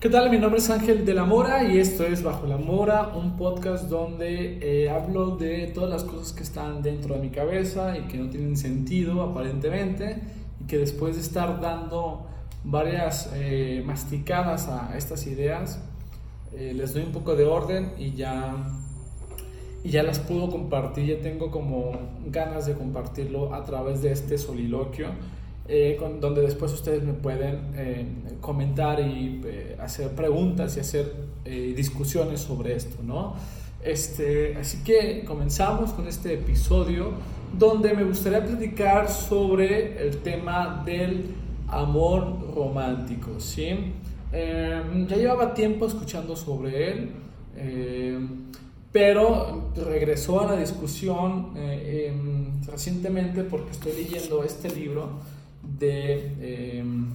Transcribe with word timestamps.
¿Qué 0.00 0.08
tal? 0.08 0.30
Mi 0.30 0.38
nombre 0.38 0.60
es 0.60 0.70
Ángel 0.70 1.04
de 1.04 1.12
la 1.12 1.26
Mora 1.26 1.62
y 1.62 1.78
esto 1.78 2.06
es 2.06 2.22
Bajo 2.22 2.46
la 2.46 2.56
Mora, 2.56 3.08
un 3.14 3.36
podcast 3.36 3.90
donde 3.90 4.58
eh, 4.62 4.88
hablo 4.88 5.36
de 5.36 5.66
todas 5.66 5.90
las 5.90 6.04
cosas 6.04 6.32
que 6.32 6.42
están 6.42 6.80
dentro 6.80 7.16
de 7.16 7.20
mi 7.20 7.28
cabeza 7.28 7.98
y 7.98 8.08
que 8.08 8.16
no 8.16 8.30
tienen 8.30 8.56
sentido 8.56 9.20
aparentemente 9.20 10.16
y 10.58 10.64
que 10.64 10.78
después 10.78 11.16
de 11.16 11.20
estar 11.20 11.60
dando 11.60 12.26
varias 12.64 13.30
eh, 13.34 13.82
masticadas 13.84 14.68
a 14.68 14.96
estas 14.96 15.26
ideas, 15.26 15.82
eh, 16.54 16.72
les 16.74 16.94
doy 16.94 17.02
un 17.02 17.12
poco 17.12 17.36
de 17.36 17.44
orden 17.44 17.92
y 17.98 18.14
ya, 18.14 18.56
y 19.84 19.90
ya 19.90 20.02
las 20.02 20.18
puedo 20.18 20.48
compartir, 20.48 21.14
ya 21.14 21.20
tengo 21.20 21.50
como 21.50 21.92
ganas 22.24 22.64
de 22.64 22.72
compartirlo 22.72 23.54
a 23.54 23.64
través 23.64 24.00
de 24.00 24.12
este 24.12 24.38
soliloquio 24.38 25.08
eh, 25.72 25.96
donde 26.20 26.42
después 26.42 26.72
ustedes 26.72 27.04
me 27.04 27.12
pueden 27.12 27.60
eh, 27.76 28.04
comentar 28.40 28.98
y 28.98 29.40
eh, 29.44 29.76
hacer 29.80 30.08
preguntas 30.16 30.76
y 30.76 30.80
hacer 30.80 31.30
discusiones 31.44 32.40
sobre 32.40 32.74
esto, 32.74 32.96
¿no? 33.04 33.34
Este, 33.82 34.56
así 34.56 34.82
que 34.82 35.24
comenzamos 35.24 35.92
con 35.92 36.08
este 36.08 36.34
episodio 36.34 37.12
donde 37.56 37.94
me 37.94 38.02
gustaría 38.02 38.44
platicar 38.44 39.08
sobre 39.08 40.06
el 40.06 40.18
tema 40.18 40.82
del 40.84 41.34
amor 41.68 42.52
romántico, 42.52 43.38
¿sí? 43.38 43.94
ya 44.32 45.16
llevaba 45.16 45.54
tiempo 45.54 45.86
escuchando 45.86 46.36
sobre 46.36 46.92
él, 46.92 47.10
pero 48.92 49.70
regresó 49.74 50.40
a 50.40 50.52
la 50.52 50.56
discusión 50.56 51.54
recientemente 52.66 53.42
porque 53.42 53.70
estoy 53.70 53.92
leyendo 53.92 54.44
este 54.44 54.68
libro 54.68 55.20
de 55.80 56.78
em, 56.78 57.08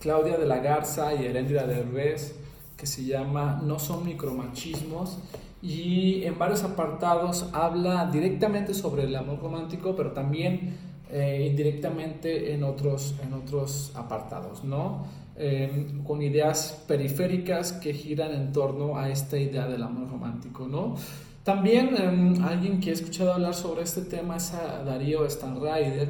Claudia 0.00 0.36
de 0.36 0.46
la 0.46 0.58
Garza 0.58 1.14
y 1.14 1.24
Heréndira 1.24 1.66
de 1.66 1.82
Res, 1.82 2.34
que 2.76 2.86
se 2.86 3.04
llama 3.04 3.62
No 3.62 3.78
son 3.78 4.04
micromachismos, 4.04 5.18
y 5.62 6.24
en 6.24 6.38
varios 6.38 6.62
apartados 6.64 7.48
habla 7.52 8.10
directamente 8.10 8.74
sobre 8.74 9.04
el 9.04 9.14
amor 9.14 9.38
romántico, 9.40 9.94
pero 9.96 10.12
también 10.12 10.76
eh, 11.10 11.46
indirectamente 11.48 12.52
en 12.52 12.64
otros, 12.64 13.14
en 13.22 13.32
otros 13.32 13.92
apartados, 13.94 14.64
¿no? 14.64 15.06
Em, 15.36 16.04
con 16.04 16.22
ideas 16.22 16.84
periféricas 16.86 17.72
que 17.72 17.92
giran 17.92 18.32
en 18.32 18.52
torno 18.52 18.96
a 18.98 19.08
esta 19.08 19.38
idea 19.38 19.66
del 19.66 19.82
amor 19.82 20.10
romántico, 20.10 20.66
¿no? 20.66 20.96
También 21.44 21.96
em, 21.96 22.44
alguien 22.44 22.80
que 22.80 22.90
he 22.90 22.92
escuchado 22.92 23.32
hablar 23.32 23.54
sobre 23.54 23.82
este 23.82 24.02
tema 24.02 24.36
es 24.36 24.54
a 24.54 24.82
Darío 24.84 25.28
Stanrider, 25.28 26.08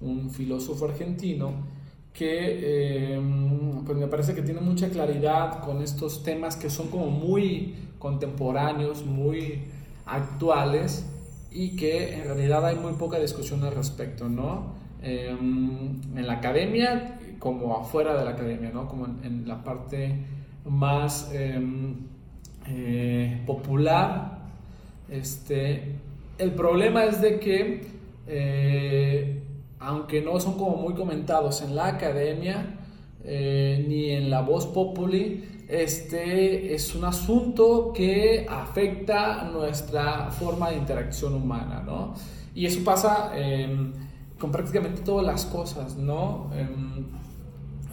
un 0.00 0.30
filósofo 0.30 0.86
argentino 0.86 1.52
que 2.12 3.14
eh, 3.14 3.20
pues 3.84 3.98
me 3.98 4.06
parece 4.06 4.34
que 4.34 4.42
tiene 4.42 4.60
mucha 4.60 4.88
claridad 4.88 5.60
con 5.60 5.82
estos 5.82 6.22
temas 6.22 6.56
que 6.56 6.70
son 6.70 6.88
como 6.88 7.10
muy 7.10 7.74
contemporáneos, 7.98 9.04
muy 9.04 9.64
actuales 10.06 11.06
y 11.50 11.76
que 11.76 12.14
en 12.14 12.24
realidad 12.24 12.64
hay 12.64 12.76
muy 12.76 12.94
poca 12.94 13.18
discusión 13.18 13.64
al 13.64 13.74
respecto, 13.74 14.28
¿no? 14.28 14.74
Em, 15.02 16.00
en 16.16 16.26
la 16.26 16.34
academia 16.34 17.18
como 17.38 17.76
afuera 17.76 18.16
de 18.16 18.24
la 18.24 18.30
academia, 18.30 18.70
¿no? 18.72 18.88
Como 18.88 19.06
en, 19.22 19.46
la 19.46 19.62
parte 19.62 20.16
más 20.64 21.30
em, 21.32 21.96
eh, 22.68 23.42
popular. 23.46 24.38
Este, 25.08 25.96
el 26.38 26.52
problema 26.52 27.04
es 27.04 27.20
de 27.20 27.38
que 27.38 27.86
eh, 28.26 29.42
aunque 29.78 30.22
no 30.22 30.40
son 30.40 30.54
como 30.54 30.76
muy 30.76 30.94
comentados 30.94 31.62
en 31.62 31.76
la 31.76 31.86
academia 31.88 32.78
eh, 33.24 33.84
ni 33.88 34.10
en 34.10 34.30
la 34.30 34.42
voz 34.42 34.66
populi, 34.66 35.44
este 35.68 36.74
es 36.74 36.94
un 36.94 37.04
asunto 37.04 37.92
que 37.92 38.46
afecta 38.48 39.44
nuestra 39.44 40.30
forma 40.30 40.70
de 40.70 40.76
interacción 40.76 41.34
humana, 41.34 41.82
¿no? 41.84 42.14
Y 42.54 42.66
eso 42.66 42.84
pasa 42.84 43.32
em, 43.34 43.92
con 44.38 44.52
prácticamente 44.52 45.02
todas 45.02 45.26
las 45.26 45.44
cosas, 45.44 45.96
¿no? 45.96 46.50
Em, 46.54 47.04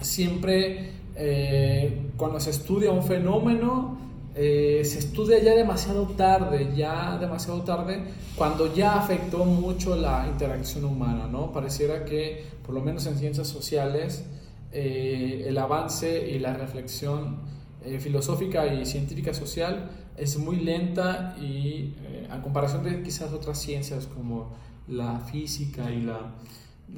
siempre 0.02 0.92
eh, 1.16 2.12
cuando 2.16 2.40
se 2.40 2.52
estudia 2.52 2.92
un 2.92 3.04
fenómeno, 3.04 3.98
eh, 4.36 4.82
se 4.84 4.98
estudia 4.98 5.38
ya 5.44 5.54
demasiado 5.54 6.08
tarde, 6.08 6.72
ya 6.76 7.18
demasiado 7.20 7.62
tarde, 7.62 8.04
cuando 8.36 8.74
ya 8.74 8.96
afectó 8.96 9.46
mucho 9.46 9.96
la 9.96 10.28
interacción 10.28 10.86
humana, 10.86 11.28
¿no? 11.28 11.52
Pareciera 11.52 12.04
que, 12.04 12.44
por 12.66 12.74
lo 12.74 12.82
menos 12.82 13.06
en 13.06 13.18
ciencias 13.18 13.48
sociales, 13.48 14.26
eh, 14.72 15.46
el 15.48 15.58
avance 15.60 16.32
y 16.32 16.40
la 16.40 16.54
reflexión 16.56 17.42
eh, 17.86 18.00
filosófica 18.00 18.66
y 18.74 18.88
científica 18.88 19.36
social 19.36 19.92
es 20.18 20.38
muy 20.38 20.56
lenta 20.58 21.36
y 21.40 21.94
a 22.30 22.42
comparación 22.42 22.84
de 22.84 23.04
quizás 23.04 23.34
otras 23.34 23.60
ciencias 23.60 24.08
como 24.08 24.56
la 24.88 25.20
física 25.20 25.92
y 25.92 26.02
la, 26.02 26.34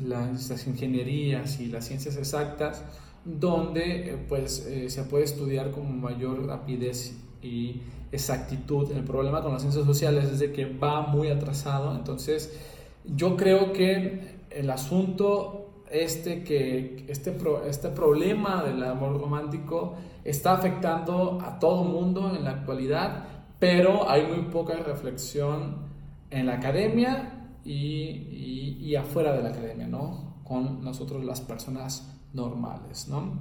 las 0.05 0.67
ingenierías 0.67 1.59
y 1.59 1.67
las 1.67 1.85
ciencias 1.85 2.15
exactas, 2.15 2.83
donde 3.25 4.25
pues 4.29 4.67
se 4.87 5.03
puede 5.03 5.23
estudiar 5.23 5.71
con 5.71 5.99
mayor 5.99 6.45
rapidez 6.45 7.13
y 7.45 7.81
exactitud. 8.11 8.91
El 8.91 9.03
problema 9.03 9.41
con 9.41 9.53
las 9.53 9.61
ciencias 9.61 9.85
sociales 9.85 10.25
es 10.25 10.39
de 10.39 10.51
que 10.51 10.65
va 10.65 11.01
muy 11.01 11.29
atrasado, 11.29 11.95
entonces 11.95 12.59
yo 13.05 13.37
creo 13.37 13.71
que 13.73 14.35
el 14.49 14.69
asunto 14.69 15.61
este 15.91 16.43
que 16.43 17.05
este, 17.07 17.37
este 17.69 17.89
problema 17.89 18.63
del 18.63 18.83
amor 18.83 19.19
romántico 19.19 19.95
está 20.23 20.53
afectando 20.53 21.39
a 21.41 21.59
todo 21.59 21.83
mundo 21.83 22.35
en 22.35 22.43
la 22.43 22.51
actualidad, 22.51 23.25
pero 23.59 24.09
hay 24.09 24.25
muy 24.25 24.45
poca 24.51 24.75
reflexión 24.77 25.85
en 26.31 26.47
la 26.47 26.55
academia 26.55 27.49
y, 27.63 28.77
y 28.81 28.95
afuera 28.95 29.33
de 29.33 29.43
la 29.43 29.49
academia, 29.49 29.87
¿no? 29.87 30.24
Con 30.45 30.83
nosotros 30.83 31.25
las 31.25 31.41
personas 31.41 32.07
normales, 32.33 33.07
¿no? 33.09 33.33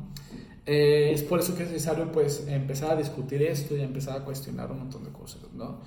Eh, 0.67 1.11
es 1.13 1.23
por 1.23 1.41
eso 1.41 1.55
que 1.55 1.65
es 1.65 1.71
necesario 1.71 2.11
pues 2.11 2.47
empezar 2.49 2.93
a 2.93 2.97
discutir 2.97 3.43
esto 3.43 3.77
y 3.77 3.83
empezar 3.83 4.17
a 4.17 4.25
cuestionar 4.25 4.73
un 4.73 4.79
montón 4.79 5.05
de 5.05 5.11
cosas, 5.11 5.43
¿no? 5.53 5.81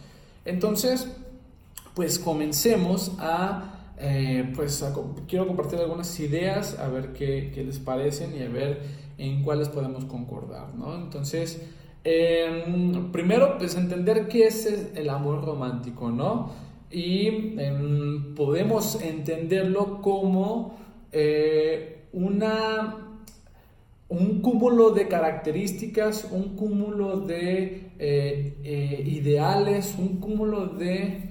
Entonces, 0.45 1.07
pues 1.95 2.19
comencemos 2.19 3.13
a, 3.17 3.93
eh, 3.97 4.53
pues 4.55 4.85
quiero 5.27 5.47
compartir 5.47 5.79
algunas 5.79 6.19
ideas, 6.19 6.77
a 6.77 6.87
ver 6.89 7.13
qué, 7.13 7.51
qué, 7.53 7.63
les 7.63 7.79
parecen 7.79 8.37
y 8.37 8.43
a 8.43 8.49
ver 8.49 8.81
en 9.17 9.41
cuáles 9.41 9.67
podemos 9.69 10.05
concordar, 10.05 10.75
¿no? 10.75 10.95
Entonces, 10.95 11.59
em, 12.03 13.11
primero, 13.11 13.57
pues 13.57 13.75
entender 13.75 14.27
qué 14.27 14.45
es 14.45 14.91
el 14.93 15.09
amor 15.09 15.43
romántico, 15.43 16.11
¿no? 16.11 16.51
Y 16.91 17.59
em, 17.59 18.35
podemos 18.35 19.01
entenderlo 19.01 20.01
como 20.03 20.77
eh, 21.19 22.07
una 22.13 23.03
un 24.09 24.41
cúmulo 24.41 24.91
de 24.91 25.07
características, 25.07 26.27
un 26.31 26.55
cúmulo 26.55 27.19
de 27.21 27.91
eh, 27.99 28.57
eh, 28.63 29.03
ideales, 29.05 29.95
un 29.97 30.19
cúmulo 30.19 30.67
de, 30.67 31.23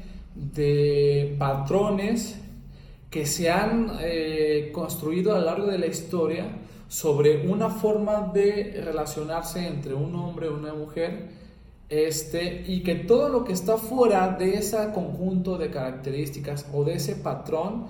patrones 1.38 2.38
que 3.08 3.24
se 3.24 3.48
han 3.48 3.92
construido 4.72 5.34
a 5.34 5.38
lo 5.38 5.44
largo 5.46 5.66
de 5.68 5.78
la 5.78 5.86
historia 5.86 6.48
sobre 6.88 7.48
una 7.48 7.70
forma 7.70 8.30
de 8.34 8.82
relacionarse 8.84 9.66
entre 9.66 9.94
un 9.94 10.14
hombre 10.14 10.48
y 10.48 10.50
una 10.50 10.74
mujer 10.74 11.28
este, 11.88 12.64
y 12.66 12.82
que 12.82 12.96
todo 12.96 13.28
lo 13.28 13.44
que 13.44 13.52
está 13.52 13.78
fuera 13.78 14.28
de 14.28 14.54
ese 14.54 14.76
conjunto 14.92 15.56
de 15.56 15.70
características 15.70 16.66
o 16.72 16.84
de 16.84 16.94
ese 16.94 17.14
patrón, 17.16 17.86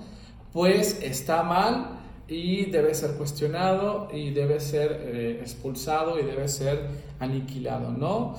pues 0.57 1.03
está 1.03 1.43
mal 1.43 1.99
y 2.27 2.65
debe 2.71 2.95
ser 2.95 3.11
cuestionado 3.11 4.07
y 4.11 4.31
debe 4.31 4.59
ser 4.59 5.03
eh, 5.05 5.37
expulsado 5.39 6.19
y 6.19 6.23
debe 6.23 6.47
ser 6.47 6.79
aniquilado, 7.19 7.91
¿no? 7.91 8.33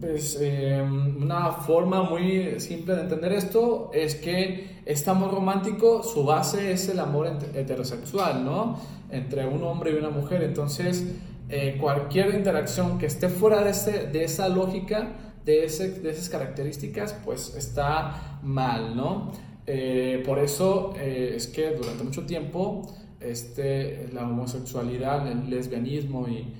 Pues, 0.00 0.38
em, 0.40 1.22
una 1.22 1.52
forma 1.52 2.02
muy 2.02 2.58
simple 2.58 2.96
de 2.96 3.02
entender 3.02 3.32
esto 3.34 3.92
es 3.94 4.16
que 4.16 4.80
este 4.84 5.08
amor 5.10 5.30
romántico, 5.30 6.02
su 6.02 6.24
base 6.24 6.72
es 6.72 6.88
el 6.88 6.98
amor 6.98 7.28
heterosexual, 7.54 8.44
¿no? 8.44 8.80
Entre 9.12 9.46
un 9.46 9.62
hombre 9.62 9.92
y 9.92 9.94
una 9.94 10.10
mujer, 10.10 10.42
entonces 10.42 11.14
eh, 11.48 11.78
cualquier 11.80 12.34
interacción 12.34 12.98
que 12.98 13.06
esté 13.06 13.28
fuera 13.28 13.62
de, 13.62 14.24
esa 14.24 14.48
lógica, 14.48 15.12
de 15.44 15.64
esas 15.64 16.28
características, 16.28 17.14
pues 17.24 17.54
está 17.54 18.40
mal, 18.42 18.96
¿no? 18.96 19.30
Eh, 19.66 20.22
por 20.26 20.38
eso 20.38 20.94
es 20.96 21.46
que 21.46 21.70
durante 21.70 22.02
mucho 22.02 22.26
tiempo 22.26 22.82
este, 23.20 24.08
la 24.12 24.26
homosexualidad, 24.26 25.26
el 25.30 25.48
lesbianismo 25.48 26.28
y 26.28 26.52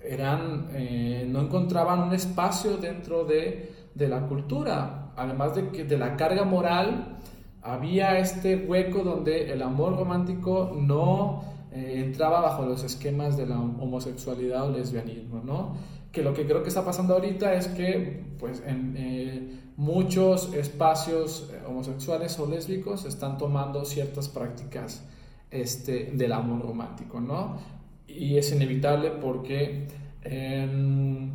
eran, 0.00 0.68
eh, 0.72 1.26
no 1.28 1.40
encontraban 1.40 2.00
un 2.00 2.14
espacio 2.14 2.76
dentro 2.76 3.24
de, 3.24 3.72
de, 3.94 4.08
la 4.08 4.26
cultura. 4.26 5.12
Además 5.16 5.54
de 5.54 5.70
que 5.70 5.84
de 5.84 5.96
la 5.96 6.16
carga 6.16 6.44
moral, 6.44 7.18
había 7.62 8.18
este 8.18 8.56
hueco 8.56 9.02
donde 9.02 9.50
el 9.52 9.62
amor 9.62 9.96
romántico 9.96 10.76
no 10.78 11.42
eh, 11.72 12.02
entraba 12.04 12.40
bajo 12.40 12.66
los 12.66 12.84
esquemas 12.84 13.36
de 13.36 13.46
la 13.46 13.58
homosexualidad 13.58 14.68
o 14.68 14.76
lesbianismo, 14.76 15.42
¿no? 15.42 15.76
Que 16.12 16.22
lo 16.22 16.34
que 16.34 16.44
creo 16.46 16.62
que 16.62 16.68
está 16.68 16.84
pasando 16.84 17.14
ahorita 17.14 17.54
es 17.54 17.68
que, 17.68 18.24
pues, 18.38 18.62
en 18.66 18.94
eh, 18.96 19.60
muchos 19.76 20.54
espacios 20.54 21.50
homosexuales 21.66 22.38
o 22.38 22.46
lésbicos 22.46 23.04
están 23.04 23.38
tomando 23.38 23.84
ciertas 23.84 24.28
prácticas 24.28 25.04
este, 25.50 26.12
del 26.12 26.32
amor 26.32 26.62
romántico, 26.62 27.20
¿no? 27.20 27.58
Y 28.06 28.36
es 28.36 28.52
inevitable 28.52 29.10
porque 29.10 29.88
em, 30.22 31.30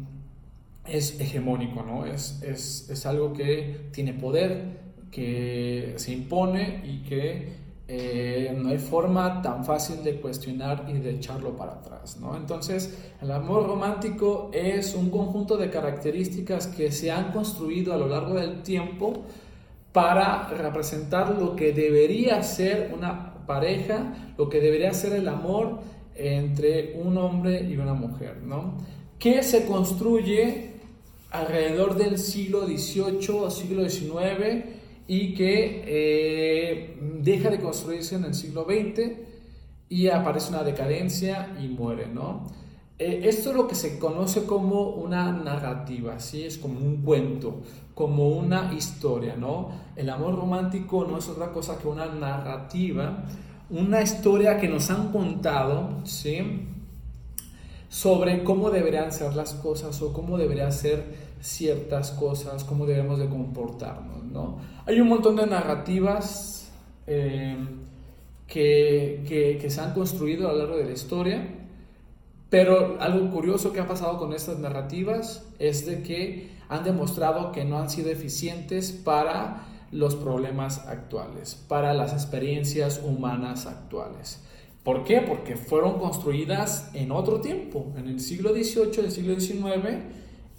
es 0.86 1.20
hegemónico, 1.20 1.84
¿no? 1.84 2.06
Es, 2.06 2.42
es, 2.44 2.90
es, 2.90 3.06
algo 3.06 3.34
que 3.34 3.90
tiene 3.92 4.14
poder, 4.14 4.80
que 5.12 5.94
se 5.98 6.14
impone 6.14 6.82
y 6.86 7.00
que 7.08 7.50
eh, 7.92 8.56
no 8.56 8.70
hay 8.70 8.78
forma 8.78 9.42
tan 9.42 9.66
fácil 9.66 10.04
de 10.04 10.22
cuestionar 10.22 10.86
y 10.88 11.00
de 11.00 11.10
echarlo 11.10 11.58
para 11.58 11.72
atrás, 11.72 12.20
¿no? 12.20 12.38
Entonces, 12.38 12.96
el 13.20 13.32
amor 13.32 13.66
romántico 13.66 14.52
es 14.54 14.94
un 14.94 15.10
conjunto 15.10 15.58
de 15.58 15.72
características 15.72 16.68
que 16.68 16.92
se 16.92 17.12
han 17.12 17.32
construido 17.32 17.92
a 17.92 17.98
lo 17.98 18.08
largo 18.08 18.36
del 18.36 18.62
tiempo 18.62 19.24
para 19.92 20.50
representar 20.50 21.36
lo 21.36 21.56
que 21.56 21.74
debería 21.74 22.44
ser 22.44 22.94
una 22.96 23.44
pareja, 23.48 24.14
lo 24.38 24.50
que 24.50 24.60
debería 24.60 24.94
ser 24.94 25.14
el 25.14 25.28
amor 25.28 25.80
entre 26.14 26.94
un 26.94 27.18
hombre 27.18 27.64
y 27.68 27.76
una 27.78 27.96
mujer, 27.96 28.44
¿no? 28.44 28.78
Que 29.18 29.42
se 29.42 29.66
construye 29.66 30.74
alrededor 31.32 31.96
del 31.96 32.20
siglo 32.20 32.68
XVIII 32.68 33.30
o 33.32 33.50
siglo 33.50 33.90
XIX 33.90 34.79
y 35.10 35.34
que 35.34 35.84
eh, 35.88 37.00
deja 37.20 37.50
de 37.50 37.60
construirse 37.60 38.16
en 38.16 38.26
el 38.26 38.36
siglo 38.36 38.66
XX 38.66 39.18
y 39.90 40.08
aparece 40.08 40.50
una 40.52 40.62
decadencia 40.64 41.58
y 41.60 41.68
muere, 41.68 42.06
¿no? 42.06 42.46
Eh, 43.00 43.22
esto 43.24 43.50
es 43.50 43.56
lo 43.56 43.68
que 43.68 43.74
se 43.74 43.98
conoce 43.98 44.44
como 44.46 44.90
una 44.90 45.32
narrativa, 45.32 46.20
¿sí? 46.20 46.44
Es 46.44 46.60
como 46.60 46.80
un 46.80 47.02
cuento, 47.02 47.64
como 47.96 48.28
una 48.28 48.72
historia, 48.72 49.36
¿no? 49.36 49.70
El 49.96 50.12
amor 50.12 50.36
romántico 50.36 51.04
no 51.10 51.18
es 51.18 51.28
otra 51.28 51.52
cosa 51.52 51.80
que 51.80 51.88
una 51.88 52.06
narrativa, 52.06 53.24
una 53.72 54.04
historia 54.04 54.60
que 54.60 54.68
nos 54.68 54.92
han 54.92 55.12
contado, 55.12 56.02
¿sí? 56.04 56.68
Sobre 57.90 58.44
cómo 58.44 58.70
deberían 58.70 59.12
ser 59.12 59.34
las 59.34 59.54
cosas 59.54 60.00
o 60.04 60.14
cómo 60.14 60.38
deberían 60.38 60.72
ser 60.72 61.29
ciertas 61.42 62.12
cosas, 62.12 62.64
cómo 62.64 62.86
debemos 62.86 63.20
de 63.20 63.30
comportarnos, 63.30 64.24
¿no? 64.26 64.58
Hay 64.86 65.00
un 65.00 65.08
montón 65.08 65.36
de 65.36 65.46
narrativas 65.48 66.72
eh, 67.08 67.58
que, 68.48 69.58
que, 69.62 69.70
se 69.70 69.82
han 69.82 69.94
construido 69.94 70.50
a 70.50 70.54
lo 70.54 70.60
largo 70.60 70.78
de 70.78 70.86
la 70.86 70.92
historia, 70.92 71.48
pero 72.50 72.98
algo 73.00 73.30
curioso 73.30 73.72
que 73.72 73.80
ha 73.80 73.88
pasado 73.88 74.18
con 74.18 74.34
estas 74.34 74.60
narrativas 74.60 75.48
es 75.60 75.86
de 75.86 76.02
que 76.02 76.50
han 76.68 76.84
demostrado 76.84 77.52
que 77.52 77.64
no 77.64 77.80
han 77.80 77.90
sido 77.90 78.10
eficientes 78.10 78.92
para 78.92 79.66
los 79.92 80.16
problemas 80.16 80.88
actuales, 80.88 81.56
para 81.68 81.94
las 81.94 82.14
experiencias 82.14 83.02
humanas 83.04 83.66
actuales. 83.66 84.44
¿Por 84.84 85.04
qué? 85.04 85.22
Porque 85.22 85.56
fueron 85.56 86.00
construidas 86.00 86.90
en 86.94 87.12
otro 87.12 87.42
tiempo, 87.42 87.92
en 87.98 88.08
el 88.08 88.20
siglo 88.20 88.54
XVIII, 88.54 89.06
el 89.06 89.12
siglo 89.12 89.40
XIX, 89.40 90.04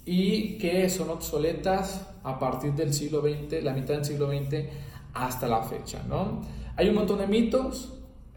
y 0.05 0.57
que 0.57 0.89
son 0.89 1.09
obsoletas 1.09 2.07
a 2.23 2.39
partir 2.39 2.73
del 2.73 2.93
siglo 2.93 3.21
XX, 3.21 3.63
la 3.63 3.73
mitad 3.73 3.95
del 3.95 4.05
siglo 4.05 4.27
XX 4.27 4.65
hasta 5.13 5.47
la 5.47 5.63
fecha. 5.63 6.03
¿no? 6.07 6.41
Hay 6.75 6.89
un 6.89 6.95
montón 6.95 7.19
de 7.19 7.27
mitos, 7.27 7.93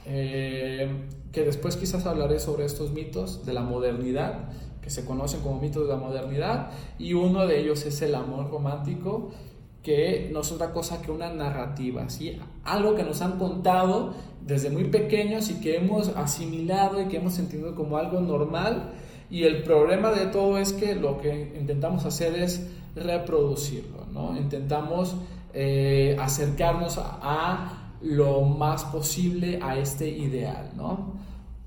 eh, 0.07 1.09
que 1.33 1.43
después 1.43 1.77
quizás 1.77 2.07
hablaré 2.07 2.39
sobre 2.39 2.65
estos 2.65 2.93
mitos 2.93 3.45
de 3.47 3.53
la 3.53 3.63
modernidad, 3.63 4.51
que 4.81 4.91
se 4.91 5.05
conocen 5.05 5.41
como 5.41 5.61
mitos 5.61 5.85
de 5.85 5.89
la 5.89 5.97
modernidad, 5.97 6.71
y 6.99 7.15
uno 7.15 7.47
de 7.47 7.61
ellos 7.61 7.87
es 7.87 8.03
el 8.03 8.15
amor 8.15 8.51
romántico, 8.51 9.31
que 9.83 10.31
no 10.33 10.41
es 10.41 10.53
otra 10.53 10.73
cosa 10.73 11.03
que 11.03 11.11
una 11.11 11.33
narrativa, 11.33 12.09
¿sí? 12.09 12.39
algo 12.65 12.95
que 12.95 13.03
nos 13.03 13.21
han 13.21 13.39
contado 13.39 14.15
desde 14.41 14.71
muy 14.71 14.85
pequeños 14.85 15.51
y 15.51 15.61
que 15.61 15.77
hemos 15.77 16.09
asimilado 16.09 17.01
y 17.01 17.07
que 17.07 17.19
hemos 17.19 17.35
sentido 17.35 17.75
como 17.75 17.99
algo 17.99 18.21
normal, 18.21 18.93
y 19.35 19.43
el 19.43 19.65
problema 19.65 20.13
de 20.13 20.27
todo 20.27 20.59
es 20.59 20.73
que 20.73 20.95
lo 20.95 21.21
que 21.21 21.57
intentamos 21.59 22.05
hacer 22.05 22.37
es 22.37 22.69
reproducirlo, 22.95 24.07
¿no? 24.13 24.37
intentamos 24.37 25.17
eh, 25.53 26.17
acercarnos 26.21 27.01
a 27.03 27.91
lo 28.01 28.43
más 28.43 28.85
posible 28.85 29.59
a 29.61 29.77
este 29.77 30.09
ideal. 30.09 30.71
¿no? 30.77 31.15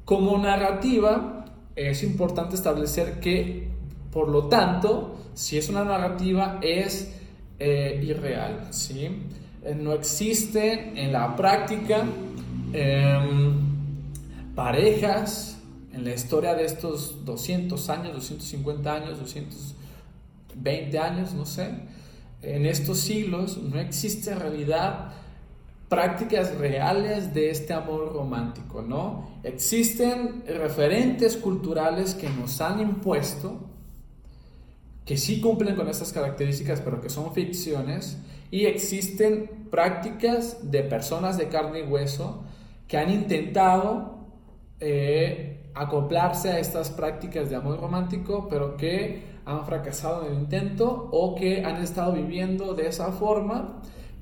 Como 0.06 0.38
narrativa, 0.38 1.44
es 1.76 2.04
importante 2.04 2.56
establecer 2.56 3.20
que, 3.20 3.68
por 4.14 4.30
lo 4.30 4.46
tanto, 4.46 5.18
si 5.34 5.58
es 5.58 5.68
una 5.68 5.84
narrativa, 5.84 6.60
es 6.62 7.20
eh, 7.60 8.02
irreal. 8.02 8.70
¿sí? 8.70 9.10
Eh, 9.62 9.76
no 9.76 9.92
existen 9.92 10.98
en 10.98 11.12
la 11.12 11.36
práctica 11.36 12.06
em, 12.72 13.56
parejas 14.56 15.57
en 15.98 16.04
la 16.04 16.14
historia 16.14 16.54
de 16.54 16.64
estos 16.64 17.26
200 17.26 17.90
años, 17.90 18.14
250 18.14 18.94
años, 18.94 19.20
220 19.20 21.00
años, 21.00 21.34
no 21.34 21.46
sé, 21.46 21.70
en 22.44 22.66
estos 22.68 23.00
siglos 23.00 23.58
no 23.58 23.80
existe 23.80 24.36
realidad 24.36 25.14
prácticas 25.90 26.56
reales 26.58 27.34
de 27.34 27.50
este 27.50 27.74
amor 27.74 28.14
romántico, 28.14 28.84
¿no? 28.84 29.40
Existen 29.44 30.44
referentes 30.46 31.36
culturales 31.36 32.14
que 32.14 32.30
nos 32.30 32.62
han 32.62 32.80
impuesto, 32.80 33.62
que 35.04 35.18
sí 35.18 35.42
cumplen 35.42 35.76
con 35.76 35.88
estas 35.88 36.14
características, 36.14 36.82
pero 36.82 37.02
que 37.02 37.10
son 37.10 37.34
ficciones, 37.34 38.18
y 38.52 38.66
existen 38.66 39.68
prácticas 39.72 40.70
de 40.70 40.84
personas 40.84 41.38
de 41.38 41.48
carne 41.48 41.80
y 41.80 41.84
hueso 41.84 42.44
que 42.88 42.98
han 42.98 43.10
intentado 43.10 44.28
eh, 44.80 45.57
acoplarse 45.82 46.50
a 46.50 46.60
estas 46.60 46.90
prácticas 46.90 47.50
de 47.50 47.56
amor 47.56 47.80
romántico, 47.80 48.48
pero 48.50 48.78
que 48.78 49.38
han 49.46 49.66
fracasado 49.66 50.26
en 50.26 50.34
el 50.34 50.40
intento 50.40 51.10
o 51.12 51.36
que 51.36 51.64
han 51.64 51.82
estado 51.82 52.14
viviendo 52.14 52.74
de 52.74 52.88
esa 52.88 53.12
forma 53.12 53.82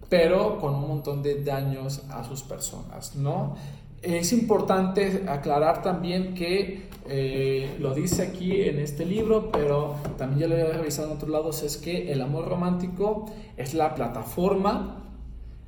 pero 0.09 0.59
con 0.59 0.75
un 0.75 0.87
montón 0.87 1.23
de 1.23 1.43
daños 1.43 2.03
a 2.09 2.23
sus 2.23 2.43
personas, 2.43 3.15
¿no? 3.15 3.55
Es 4.01 4.33
importante 4.33 5.23
aclarar 5.27 5.81
también 5.81 6.35
que 6.35 6.89
eh, 7.07 7.75
lo 7.79 7.93
dice 7.93 8.21
aquí 8.21 8.61
en 8.61 8.79
este 8.79 9.05
libro, 9.05 9.49
pero 9.51 9.95
también 10.17 10.41
ya 10.41 10.47
lo 10.47 10.55
he 10.55 10.73
revisado 10.73 11.07
en 11.09 11.15
otros 11.15 11.31
lados, 11.31 11.63
es 11.63 11.77
que 11.77 12.11
el 12.11 12.21
amor 12.21 12.47
romántico 12.47 13.25
es 13.57 13.73
la 13.73 13.95
plataforma 13.95 15.01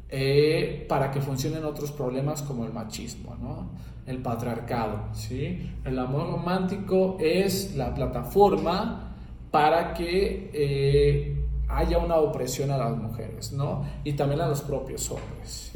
eh, 0.09 0.85
para 0.87 1.11
que 1.11 1.21
funcionen 1.21 1.65
otros 1.65 1.91
problemas 1.91 2.41
como 2.41 2.65
el 2.65 2.73
machismo, 2.73 3.35
¿no? 3.35 3.69
el 4.05 4.19
patriarcado. 4.19 5.09
¿sí? 5.13 5.71
El 5.83 5.99
amor 5.99 6.31
romántico 6.31 7.17
es 7.19 7.75
la 7.75 7.93
plataforma 7.93 9.15
para 9.51 9.93
que 9.93 10.49
eh, 10.53 11.45
haya 11.67 11.97
una 11.97 12.15
opresión 12.15 12.71
a 12.71 12.77
las 12.77 12.97
mujeres, 12.97 13.51
¿no? 13.51 13.85
Y 14.03 14.13
también 14.13 14.41
a 14.41 14.47
los 14.47 14.61
propios 14.61 15.09
hombres. 15.11 15.71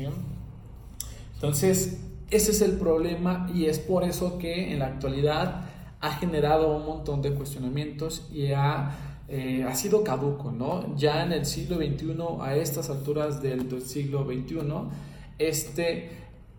Entonces, 1.35 1.99
ese 2.29 2.51
es 2.51 2.61
el 2.61 2.73
problema 2.73 3.49
y 3.53 3.65
es 3.65 3.79
por 3.79 4.03
eso 4.03 4.37
que 4.37 4.71
en 4.71 4.79
la 4.79 4.87
actualidad 4.87 5.65
ha 5.99 6.11
generado 6.13 6.75
un 6.75 6.85
montón 6.85 7.21
de 7.21 7.33
cuestionamientos 7.33 8.27
y 8.31 8.51
ha, 8.53 8.91
eh, 9.31 9.63
ha 9.63 9.73
sido 9.75 10.03
caduco, 10.03 10.51
¿no? 10.51 10.95
Ya 10.95 11.23
en 11.23 11.31
el 11.31 11.45
siglo 11.45 11.77
XXI, 11.77 12.15
a 12.41 12.55
estas 12.55 12.89
alturas 12.89 13.41
del, 13.41 13.81
siglo 13.81 14.25
XXI, 14.25 14.57
este, 15.39 16.09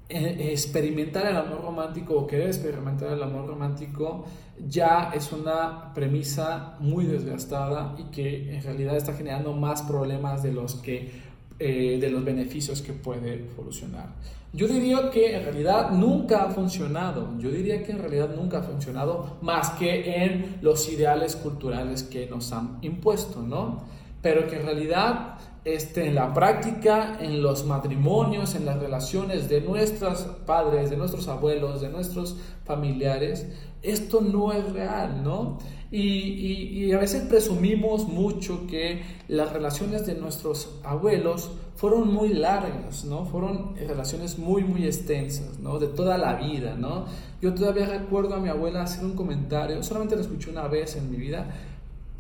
eh, 0.09 0.49
experimentar 0.51 1.27
el 1.27 1.37
amor 1.37 1.63
romántico 1.63 2.15
o 2.15 2.27
querer 2.27 2.49
experimentar 2.49 3.13
el 3.13 3.23
amor 3.23 3.47
romántico 3.47 4.25
ya 4.69 5.11
es 5.15 5.33
una 5.33 5.93
premisa 5.95 6.77
muy 6.81 7.07
desgastada 7.07 7.95
y 7.99 8.05
que 8.05 8.55
en 8.55 8.63
realidad 8.63 8.97
está 8.97 9.15
generando 9.15 9.53
más 9.53 9.83
problemas 9.83 10.43
de 10.43 10.53
los 10.53 10.77
que 10.77 11.11
eh, 11.59 11.99
de 12.01 12.11
los 12.11 12.25
beneficios 12.25 12.83
que 12.83 12.93
puede 12.93 13.49
solucionar. 13.55 14.09
Yo 14.53 14.69
diría 14.69 15.11
que 15.11 15.35
en 15.35 15.45
realidad 15.45 15.91
nunca 15.93 16.45
ha 16.45 16.51
funcionado, 16.51 17.39
yo 17.39 17.51
diría 17.51 17.83
que 17.83 17.93
en 17.93 17.99
realidad 17.99 18.35
nunca 18.37 18.59
ha 18.59 18.63
funcionado 18.63 19.39
más 19.41 19.71
que 19.71 20.25
en 20.25 20.59
los 20.61 20.89
ideales 20.91 21.37
culturales 21.37 22.03
que 22.03 22.27
nos 22.27 22.53
han 22.53 22.79
impuesto, 22.83 23.41
¿no? 23.41 23.81
pero 24.23 24.47
que 24.47 24.57
en 24.57 24.65
realidad 24.65 25.39
este, 25.65 26.07
en 26.07 26.15
la 26.15 26.33
práctica, 26.33 27.19
en 27.21 27.43
los 27.43 27.67
matrimonios, 27.67 28.55
en 28.55 28.65
las 28.65 28.79
relaciones 28.79 29.49
de 29.49 29.61
nuestros 29.61 30.21
padres, 30.47 30.91
de 30.91 30.97
nuestros 30.97 31.29
abuelos, 31.29 31.81
de 31.81 31.89
nuestros 31.89 32.37
familiares, 32.65 33.47
esto 33.83 34.21
no 34.21 34.53
es 34.53 34.73
real, 34.73 35.23
¿no? 35.23 35.59
Y, 35.91 36.91
a 36.93 36.99
veces 36.99 37.25
presumimos 37.25 38.09
mucho 38.09 38.67
que 38.67 39.03
las 39.29 39.53
relaciones 39.53 40.07
de 40.07 40.15
nuestros 40.15 40.81
abuelos 40.85 41.51
fueron 41.77 42.13
muy 42.13 42.31
largas, 42.31 43.05
¿no? 43.05 43.25
Fueron 43.25 43.75
relaciones 43.77 44.39
muy, 44.39 44.63
muy 44.63 44.85
extensas, 44.85 45.59
¿no? 45.59 45.79
De 45.79 45.89
toda 45.89 46.19
la 46.19 46.35
vida, 46.35 46.77
¿no? 46.77 47.07
Yo 47.41 47.55
todavía 47.55 47.87
recuerdo 47.87 48.35
a 48.35 48.41
mi 48.41 48.49
abuela 48.49 48.83
hacer 48.83 49.05
un 49.05 49.15
comentario, 49.15 49.83
solamente 49.83 50.15
lo 50.15 50.23
escuché 50.23 50.51
una 50.51 50.69
vez 50.69 50.97
en 50.97 51.11
mi 51.11 51.17
vida, 51.17 51.51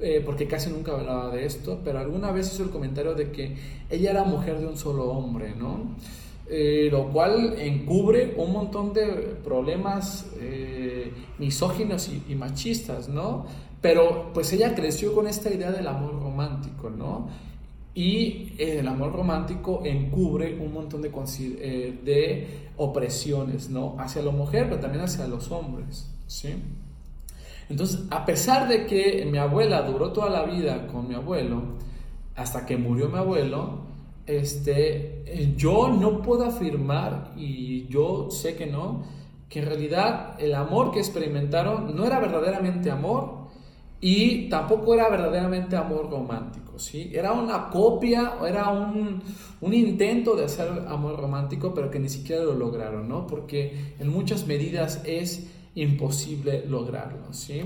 eh, 0.00 0.20
porque 0.24 0.48
casi 0.48 0.70
nunca 0.70 0.92
hablaba 0.92 1.30
de 1.34 1.46
esto, 1.46 1.80
pero 1.84 2.00
alguna 2.00 2.32
vez 2.32 2.52
hizo 2.52 2.64
el 2.64 2.70
comentario 2.70 3.14
de 3.14 3.30
que 3.30 3.56
ella 3.88 4.10
era 4.10 4.24
mujer 4.24 4.58
de 4.58 4.66
un 4.66 4.76
solo 4.76 5.04
hombre, 5.04 5.54
¿no? 5.54 5.94
Eh, 6.48 6.88
lo 6.90 7.08
cual 7.08 7.54
encubre 7.58 8.34
un 8.36 8.52
montón 8.52 8.92
de 8.92 9.06
problemas 9.44 10.26
eh, 10.40 11.12
misóginos 11.38 12.10
y, 12.28 12.34
machistas, 12.34 13.08
¿no? 13.08 13.46
Pero 13.80 14.32
pues 14.34 14.52
ella 14.52 14.74
creció 14.74 15.14
con 15.14 15.28
esta 15.28 15.50
idea 15.50 15.70
del 15.70 15.86
amor 15.86 16.20
romántico, 16.20 16.90
¿no? 16.90 17.28
Y 17.94 18.54
el 18.58 18.88
amor 18.88 19.12
romántico 19.12 19.82
encubre 19.84 20.58
un 20.58 20.72
montón 20.72 21.02
de, 21.02 21.10
de 21.10 22.48
opresiones, 22.76 23.68
¿no? 23.68 23.96
Hacia 23.98 24.22
la 24.22 24.30
mujer, 24.30 24.66
pero 24.68 24.80
también 24.80 25.04
hacia 25.04 25.26
los 25.26 25.50
hombres, 25.50 26.10
¿sí? 26.26 26.54
Entonces, 27.68 28.00
a 28.10 28.24
pesar 28.24 28.68
de 28.68 28.86
que 28.86 29.26
mi 29.30 29.38
abuela 29.38 29.82
duró 29.82 30.12
toda 30.12 30.30
la 30.30 30.44
vida 30.44 30.86
con 30.86 31.08
mi 31.08 31.14
abuelo, 31.14 31.62
hasta 32.34 32.64
que 32.64 32.76
murió 32.76 33.08
mi 33.08 33.18
abuelo, 33.18 33.80
este, 34.26 35.22
eh, 35.26 35.54
yo 35.56 35.88
no 35.88 36.22
puedo 36.22 36.44
afirmar, 36.44 37.32
y 37.36 37.86
yo 37.88 38.30
sé 38.30 38.56
que 38.56 38.66
no, 38.66 39.02
que 39.48 39.58
en 39.58 39.66
realidad 39.66 40.34
el 40.40 40.54
amor 40.54 40.92
que 40.92 41.00
experimentaron 41.00 41.94
no 41.94 42.06
era 42.06 42.18
verdaderamente 42.20 42.90
amor 42.90 43.41
y 44.04 44.48
tampoco 44.48 44.94
era 44.94 45.08
verdaderamente 45.08 45.76
amor 45.76 46.10
romántico, 46.10 46.76
¿sí? 46.76 47.12
Era 47.14 47.30
una 47.30 47.70
copia, 47.70 48.32
era 48.46 48.68
un, 48.68 49.22
un 49.60 49.74
intento 49.74 50.34
de 50.34 50.44
hacer 50.44 50.68
amor 50.88 51.20
romántico, 51.20 51.72
pero 51.72 51.88
que 51.88 52.00
ni 52.00 52.08
siquiera 52.08 52.42
lo 52.42 52.54
lograron, 52.54 53.08
¿no? 53.08 53.28
Porque 53.28 53.94
en 54.00 54.08
muchas 54.08 54.48
medidas 54.48 55.02
es 55.04 55.46
imposible 55.76 56.64
lograrlo, 56.66 57.32
¿sí? 57.32 57.62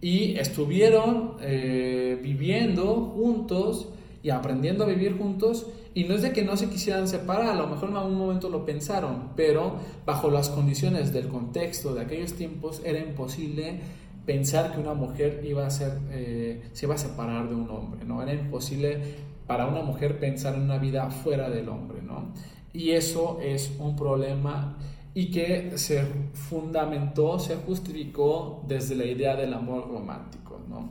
Y 0.00 0.36
estuvieron 0.36 1.34
eh, 1.42 2.18
viviendo 2.20 3.12
juntos 3.14 3.88
y 4.24 4.30
aprendiendo 4.30 4.82
a 4.82 4.88
vivir 4.88 5.16
juntos 5.16 5.68
y 5.94 6.04
no 6.04 6.14
es 6.16 6.22
de 6.22 6.32
que 6.32 6.42
no 6.42 6.56
se 6.56 6.68
quisieran 6.68 7.06
separar, 7.06 7.50
a 7.50 7.54
lo 7.54 7.68
mejor 7.68 7.90
en 7.90 7.96
algún 7.96 8.18
momento 8.18 8.48
lo 8.48 8.64
pensaron, 8.64 9.30
pero 9.36 9.76
bajo 10.04 10.28
las 10.28 10.48
condiciones 10.48 11.12
del 11.12 11.28
contexto 11.28 11.94
de 11.94 12.00
aquellos 12.02 12.34
tiempos 12.34 12.82
era 12.84 12.98
imposible 12.98 13.80
pensar 14.28 14.72
que 14.72 14.78
una 14.78 14.92
mujer 14.92 15.40
iba 15.42 15.66
a 15.66 15.70
ser, 15.70 16.00
eh, 16.10 16.68
se 16.74 16.84
iba 16.84 16.96
a 16.96 16.98
separar 16.98 17.48
de 17.48 17.54
un 17.54 17.70
hombre, 17.70 18.04
¿no? 18.04 18.22
Era 18.22 18.34
imposible 18.34 19.00
para 19.46 19.66
una 19.66 19.80
mujer 19.80 20.20
pensar 20.20 20.54
en 20.54 20.64
una 20.64 20.76
vida 20.76 21.08
fuera 21.08 21.48
del 21.48 21.70
hombre, 21.70 22.02
¿no? 22.02 22.34
Y 22.74 22.90
eso 22.90 23.38
es 23.40 23.72
un 23.78 23.96
problema 23.96 24.76
y 25.14 25.30
que 25.30 25.78
se 25.78 26.04
fundamentó, 26.34 27.38
se 27.38 27.56
justificó 27.56 28.62
desde 28.68 28.96
la 28.96 29.06
idea 29.06 29.34
del 29.34 29.54
amor 29.54 29.88
romántico, 29.88 30.60
¿no? 30.68 30.90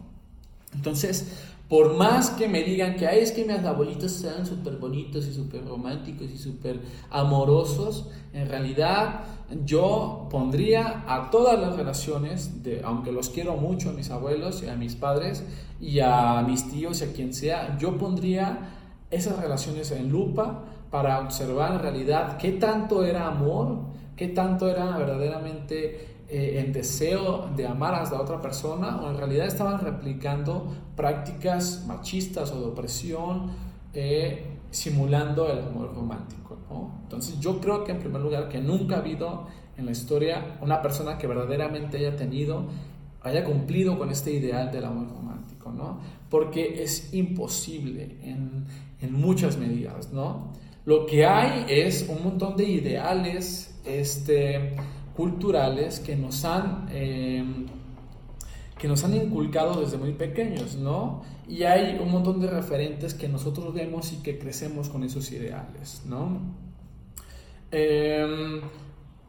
Entonces, 0.73 1.47
por 1.69 1.95
más 1.95 2.29
que 2.29 2.47
me 2.47 2.63
digan 2.63 2.95
que 2.95 3.07
Ay, 3.07 3.19
es 3.19 3.31
que 3.31 3.43
mis 3.43 3.57
abuelitos 3.57 4.13
sean 4.13 4.45
súper 4.45 4.77
bonitos 4.77 5.27
y 5.27 5.33
súper 5.33 5.65
románticos 5.65 6.29
y 6.31 6.37
súper 6.37 6.79
amorosos, 7.09 8.09
en 8.33 8.47
realidad 8.47 9.25
yo 9.65 10.27
pondría 10.29 11.03
a 11.07 11.29
todas 11.29 11.59
las 11.59 11.75
relaciones, 11.75 12.63
de, 12.63 12.81
aunque 12.83 13.11
los 13.11 13.29
quiero 13.29 13.57
mucho 13.57 13.89
a 13.89 13.93
mis 13.93 14.09
abuelos 14.11 14.63
y 14.63 14.69
a 14.69 14.75
mis 14.75 14.95
padres 14.95 15.43
y 15.81 15.99
a 15.99 16.41
mis 16.47 16.69
tíos 16.69 17.01
y 17.01 17.05
a 17.05 17.13
quien 17.13 17.33
sea, 17.33 17.77
yo 17.77 17.97
pondría 17.97 18.73
esas 19.09 19.39
relaciones 19.39 19.91
en 19.91 20.09
lupa 20.09 20.65
para 20.89 21.19
observar 21.19 21.73
en 21.73 21.79
realidad 21.79 22.37
qué 22.37 22.53
tanto 22.53 23.03
era 23.03 23.27
amor, 23.27 23.79
qué 24.15 24.27
tanto 24.29 24.69
era 24.69 24.97
verdaderamente 24.97 26.16
eh, 26.29 26.63
el 26.65 26.73
deseo 26.73 27.49
de 27.55 27.65
amar 27.65 27.95
a 27.95 28.03
la 28.03 28.21
otra 28.21 28.41
persona 28.41 29.01
o 29.01 29.09
en 29.09 29.17
realidad 29.17 29.47
estaban 29.47 29.79
replicando 29.79 30.73
prácticas 30.95 31.85
machistas 31.87 32.51
o 32.51 32.59
de 32.59 32.65
opresión 32.67 33.51
eh, 33.93 34.45
simulando 34.69 35.49
el 35.51 35.59
amor 35.59 35.93
romántico. 35.95 36.57
Entonces 37.03 37.39
yo 37.39 37.61
creo 37.61 37.83
que 37.85 37.93
en 37.93 37.99
primer 37.99 38.21
lugar 38.21 38.49
que 38.49 38.59
nunca 38.59 38.95
ha 38.95 38.99
habido 38.99 39.47
en 39.77 39.85
la 39.85 39.91
historia 39.91 40.57
una 40.61 40.81
persona 40.81 41.17
que 41.17 41.27
verdaderamente 41.27 41.97
haya 41.97 42.15
tenido, 42.15 42.65
haya 43.21 43.45
cumplido 43.45 43.97
con 43.97 44.09
este 44.09 44.31
ideal 44.31 44.71
del 44.71 44.83
amor 44.83 45.07
romántico, 45.09 45.71
¿no? 45.71 45.99
porque 46.29 46.83
es 46.83 47.13
imposible 47.13 48.17
en, 48.21 48.65
en 49.01 49.13
muchas 49.13 49.57
medidas. 49.57 50.11
¿no? 50.11 50.51
Lo 50.83 51.05
que 51.05 51.25
hay 51.25 51.65
es 51.69 52.07
un 52.09 52.23
montón 52.23 52.57
de 52.57 52.65
ideales 52.65 53.79
este, 53.85 54.75
culturales 55.17 55.99
que 55.99 56.15
nos 56.15 56.45
han... 56.45 56.87
Em, 56.91 57.65
que 58.77 58.87
nos 58.87 59.03
han 59.03 59.15
inculcado 59.15 59.81
desde 59.81 59.97
muy 59.97 60.11
pequeños, 60.11 60.75
¿no? 60.75 61.23
Y 61.47 61.63
hay 61.63 61.97
un 61.99 62.11
montón 62.11 62.39
de 62.39 62.45
referentes 62.45 63.15
que 63.15 63.27
nosotros 63.27 63.73
vemos 63.73 64.13
y 64.13 64.17
que 64.17 64.37
crecemos 64.37 64.89
con 64.89 65.03
esos 65.03 65.31
ideales, 65.31 66.03
¿no? 66.05 66.39
Eh, 67.71 68.61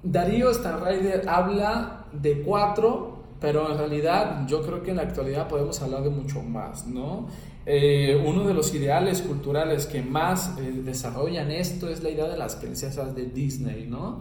Darío 0.03 0.53
Stanrider 0.53 1.27
habla 1.29 2.05
de 2.13 2.43
cuatro, 2.43 3.25
pero 3.41 3.73
en 3.73 3.79
realidad 3.79 4.47
yo 4.47 4.63
creo 4.63 4.83
que 4.83 4.91
en 4.91 4.99
la 4.99 5.05
actualidad 5.05 5.49
podemos 5.49 5.81
hablar 5.81 6.03
de 6.03 6.11
mucho 6.11 6.43
más, 6.43 6.87
¿no? 6.87 7.27
Eh, 7.67 8.23
uno 8.27 8.47
de 8.47 8.55
los 8.55 8.75
ideales 8.75 9.21
culturales 9.23 9.87
que 9.87 10.03
más 10.03 10.57
eh, 10.59 10.83
desarrollan 10.85 11.51
esto 11.51 11.89
es 11.89 12.03
la 12.03 12.11
idea 12.11 12.27
de 12.29 12.37
las 12.37 12.57
princesas 12.57 13.15
de 13.15 13.27
Disney, 13.27 13.87
¿no? 13.89 14.21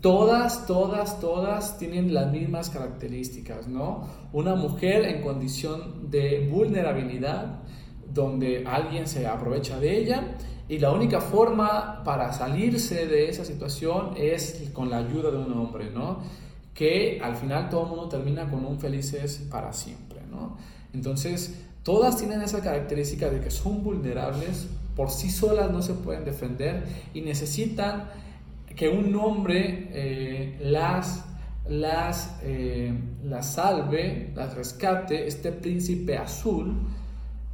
Todas, 0.00 0.66
todas, 0.66 1.20
todas 1.20 1.78
tienen 1.78 2.14
las 2.14 2.30
mismas 2.30 2.70
características, 2.70 3.68
¿no? 3.68 4.08
Una 4.32 4.54
mujer 4.54 5.04
en 5.04 5.22
condición 5.22 6.10
de 6.10 6.48
vulnerabilidad, 6.50 7.60
donde 8.12 8.64
alguien 8.66 9.06
se 9.06 9.26
aprovecha 9.26 9.78
de 9.80 9.98
ella 9.98 10.36
y 10.68 10.78
la 10.78 10.92
única 10.92 11.20
forma 11.20 12.02
para 12.04 12.32
salirse 12.32 13.06
de 13.06 13.28
esa 13.28 13.44
situación 13.44 14.14
es 14.16 14.70
con 14.72 14.88
la 14.88 14.98
ayuda 14.98 15.30
de 15.30 15.38
un 15.38 15.52
hombre, 15.52 15.90
¿no? 15.90 16.20
Que 16.74 17.20
al 17.22 17.36
final 17.36 17.68
todo 17.68 17.82
el 17.82 17.88
mundo 17.88 18.08
termina 18.08 18.48
con 18.48 18.64
un 18.64 18.78
felices 18.78 19.46
para 19.50 19.72
siempre, 19.72 20.20
¿no? 20.30 20.56
Entonces, 20.94 21.62
todas 21.82 22.16
tienen 22.16 22.40
esa 22.42 22.62
característica 22.62 23.28
de 23.28 23.40
que 23.40 23.50
son 23.50 23.82
vulnerables, 23.82 24.68
por 24.96 25.10
sí 25.10 25.30
solas 25.30 25.70
no 25.70 25.82
se 25.82 25.94
pueden 25.94 26.24
defender 26.24 26.84
y 27.12 27.22
necesitan 27.22 28.10
que 28.76 28.88
un 28.88 29.14
hombre 29.16 29.88
eh, 29.92 30.58
las, 30.60 31.24
las, 31.68 32.38
eh, 32.42 32.92
las 33.24 33.54
salve, 33.54 34.32
las 34.34 34.54
rescate, 34.54 35.26
este 35.26 35.52
príncipe 35.52 36.16
azul, 36.16 36.76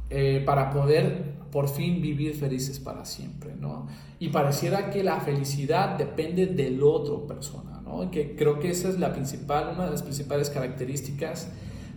eh, 0.09 0.41
para 0.45 0.69
poder 0.69 1.37
por 1.51 1.67
fin 1.67 2.01
vivir 2.01 2.35
felices 2.35 2.79
para 2.79 3.05
siempre, 3.05 3.55
¿no? 3.55 3.87
Y 4.19 4.29
pareciera 4.29 4.89
que 4.89 5.03
la 5.03 5.19
felicidad 5.19 5.97
depende 5.97 6.47
del 6.47 6.81
otro 6.83 7.25
persona, 7.25 7.81
¿no? 7.83 8.09
Que 8.11 8.35
creo 8.35 8.59
que 8.59 8.71
esa 8.71 8.89
es 8.89 8.99
la 8.99 9.13
principal, 9.13 9.71
una 9.73 9.85
de 9.85 9.91
las 9.91 10.03
principales 10.03 10.49
características 10.49 11.51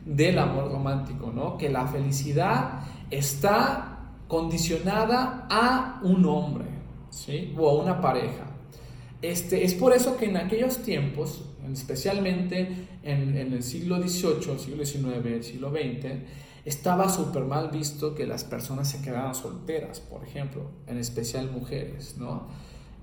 del 0.05 0.39
amor 0.39 0.71
romántico, 0.71 1.33
¿no? 1.35 1.57
Que 1.59 1.69
la 1.69 1.87
felicidad 1.87 2.81
está 3.11 4.11
condicionada 4.29 5.47
a 5.51 6.01
un 6.03 6.25
hombre, 6.25 6.67
¿sí? 7.11 7.55
O 7.59 7.69
a 7.69 7.83
una 7.83 8.01
pareja. 8.01 8.47
Este, 9.23 9.65
es 9.65 9.75
por 9.75 9.93
eso 9.93 10.17
que 10.17 10.27
en 10.27 10.37
aquellos 10.37 10.79
tiempos, 10.79 11.45
especialmente 11.73 12.89
en, 13.05 13.37
el 13.37 13.63
siglo 13.63 13.97
XVIII, 14.03 14.59
siglo 14.59 14.85
XIX, 14.85 15.47
siglo 15.47 15.71
XX, 15.71 16.11
estaba 16.65 17.09
súper 17.09 17.45
mal 17.45 17.71
visto 17.71 18.15
que 18.17 18.27
las 18.27 18.43
personas 18.43 18.91
se 18.91 19.01
quedaran 19.01 19.35
solteras, 19.35 20.01
por 20.01 20.25
ejemplo, 20.25 20.71
en 20.89 20.99
especial 20.99 21.51
mujeres, 21.51 22.17
¿no? 22.19 22.49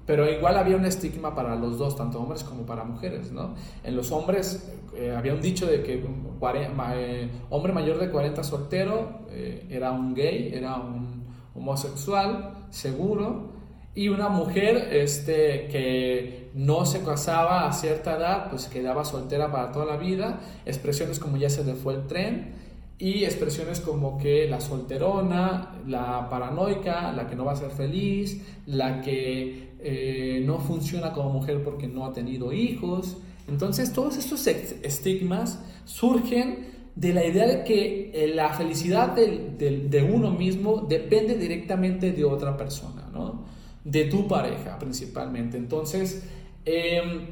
Pero 0.05 0.29
igual 0.29 0.57
había 0.57 0.75
un 0.75 0.85
estigma 0.85 1.35
para 1.35 1.55
los 1.55 1.77
dos, 1.77 1.95
tanto 1.95 2.19
hombres 2.19 2.43
como 2.43 2.65
para 2.65 2.83
mujeres, 2.83 3.31
¿no? 3.31 3.55
En 3.83 3.95
los 3.95 4.11
hombres 4.11 4.71
eh, 4.95 5.13
había 5.15 5.33
un 5.33 5.41
dicho 5.41 5.67
de 5.67 5.83
que 5.83 6.03
eh, 6.03 7.31
hombre 7.49 7.73
mayor 7.73 7.99
de 7.99 8.09
40 8.09 8.43
soltero 8.43 9.19
eh, 9.29 9.67
era 9.69 9.91
un 9.91 10.13
gay, 10.15 10.51
era 10.53 10.77
un 10.77 11.25
homosexual, 11.53 12.65
seguro, 12.71 13.58
y 13.95 14.09
una 14.09 14.29
mujer 14.29 14.89
este, 14.91 15.67
que 15.67 16.49
no 16.53 16.85
se 16.85 17.01
casaba 17.03 17.67
a 17.67 17.73
cierta 17.73 18.17
edad, 18.17 18.49
pues 18.49 18.67
quedaba 18.67 19.03
soltera 19.03 19.51
para 19.51 19.71
toda 19.71 19.85
la 19.85 19.97
vida. 19.97 20.39
Expresiones 20.65 21.19
como 21.19 21.37
ya 21.37 21.49
se 21.49 21.63
le 21.63 21.73
fue 21.73 21.95
el 21.95 22.07
tren. 22.07 22.55
y 23.01 23.23
expresiones 23.23 23.79
como 23.79 24.17
que 24.17 24.45
la 24.49 24.59
solterona, 24.59 25.81
la 25.87 26.29
paranoica, 26.29 27.13
la 27.13 27.27
que 27.27 27.35
no 27.35 27.45
va 27.45 27.53
a 27.53 27.55
ser 27.55 27.71
feliz, 27.71 28.41
la 28.65 29.01
que 29.01 29.69
eh, 29.79 30.43
no 30.45 30.59
funciona 30.59 31.13
como 31.13 31.29
mujer 31.29 31.63
porque 31.63 31.87
no 31.87 32.05
ha 32.05 32.11
tenido 32.11 32.51
hijos. 32.51 33.15
Entonces 33.47 33.93
todos 33.93 34.17
estos 34.17 34.45
estigmas 34.47 35.59
surgen 35.85 36.67
de 36.95 37.13
la 37.13 37.25
idea 37.25 37.47
de 37.47 37.63
que 37.63 38.11
eh, 38.13 38.27
la 38.35 38.49
felicidad 38.49 39.15
de 39.15 40.11
uno 40.13 40.31
mismo 40.31 40.81
depende 40.81 41.35
directamente 41.35 42.11
de 42.11 42.25
otra 42.25 42.57
persona, 42.57 43.09
¿no? 43.13 43.45
De 43.83 44.05
tu 44.05 44.27
pareja 44.27 44.77
principalmente. 44.77 45.57
Entonces, 45.57 46.23
em, 46.65 47.27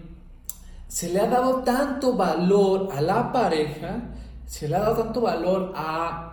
se 0.87 1.11
le 1.11 1.19
ha 1.19 1.27
dado 1.27 1.63
tanto 1.63 2.15
valor 2.15 2.89
a 2.91 3.01
la 3.01 3.31
pareja, 3.31 4.13
se 4.45 4.69
le 4.69 4.75
ha 4.75 4.79
dado 4.79 5.03
tanto 5.03 5.21
valor 5.21 5.73
a, 5.75 6.23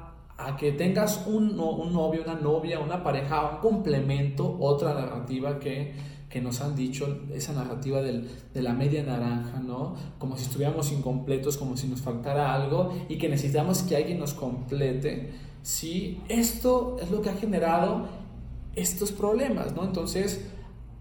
que 0.58 0.72
tengas 0.72 1.26
un, 1.26 1.58
un, 1.58 1.92
novio, 1.92 2.22
una 2.22 2.34
novia, 2.34 2.78
una 2.78 3.02
pareja, 3.02 3.50
un 3.50 3.58
complemento, 3.58 4.56
otra 4.60 4.92
narrativa 4.92 5.58
que, 5.58 5.94
que 6.28 6.40
nos 6.40 6.60
han 6.60 6.74
dicho, 6.74 7.22
esa 7.32 7.52
narrativa 7.52 8.02
del, 8.02 8.28
de 8.52 8.62
la 8.62 8.72
media 8.72 9.02
naranja, 9.02 9.60
¿no? 9.60 9.94
Como 10.18 10.36
si 10.36 10.44
estuviéramos 10.44 10.92
incompletos, 10.92 11.56
como 11.56 11.76
si 11.76 11.86
nos 11.86 12.02
faltara 12.02 12.52
algo 12.52 12.92
y 13.08 13.16
que 13.18 13.28
necesitamos 13.28 13.82
que 13.82 13.96
alguien 13.96 14.18
nos 14.18 14.34
complete. 14.34 15.32
Sí, 15.62 16.20
esto 16.28 16.96
es 17.00 17.10
lo 17.10 17.22
que 17.22 17.30
ha 17.30 17.34
generado 17.36 18.06
estos 18.76 19.12
problemas, 19.12 19.74
¿no? 19.74 19.84
Entonces, 19.84 20.46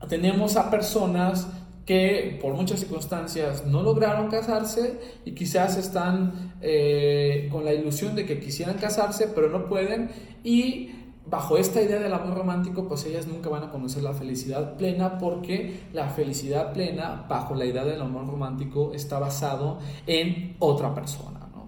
tenemos 0.10 0.58
a 0.58 0.70
personas 0.70 1.48
que 1.86 2.40
por 2.42 2.54
muchas 2.54 2.80
circunstancias 2.80 3.66
no 3.66 3.84
lograron 3.84 4.30
casarse 4.30 5.00
y 5.26 5.34
quizás 5.34 5.78
están 5.78 6.54
eh, 6.62 7.50
con 7.52 7.66
la 7.66 7.74
ilusión 7.74 8.16
de 8.16 8.26
que 8.26 8.40
quisieran 8.40 8.78
casarse, 8.78 9.28
pero 9.28 9.50
no 9.50 9.68
pueden 9.68 10.10
y 10.44 10.92
bajo 11.26 11.58
esta 11.58 11.82
idea 11.82 12.00
del 12.00 12.14
amor 12.14 12.36
romántico, 12.38 12.88
pues 12.88 13.06
ellas 13.06 13.28
nunca 13.28 13.50
van 13.50 13.64
a 13.64 13.70
conocer 13.70 14.04
la 14.04 14.14
felicidad 14.14 14.76
plena 14.78 15.18
porque 15.18 15.82
la 15.94 16.10
felicidad 16.10 16.74
plena 16.74 17.26
bajo 17.28 17.56
la 17.56 17.66
idea 17.66 17.84
del 17.84 18.02
amor 18.02 18.28
romántico 18.28 18.94
está 18.94 19.20
basado 19.20 19.80
en 20.08 20.56
otra 20.60 20.94
persona. 20.94 21.40
¿no? 21.54 21.68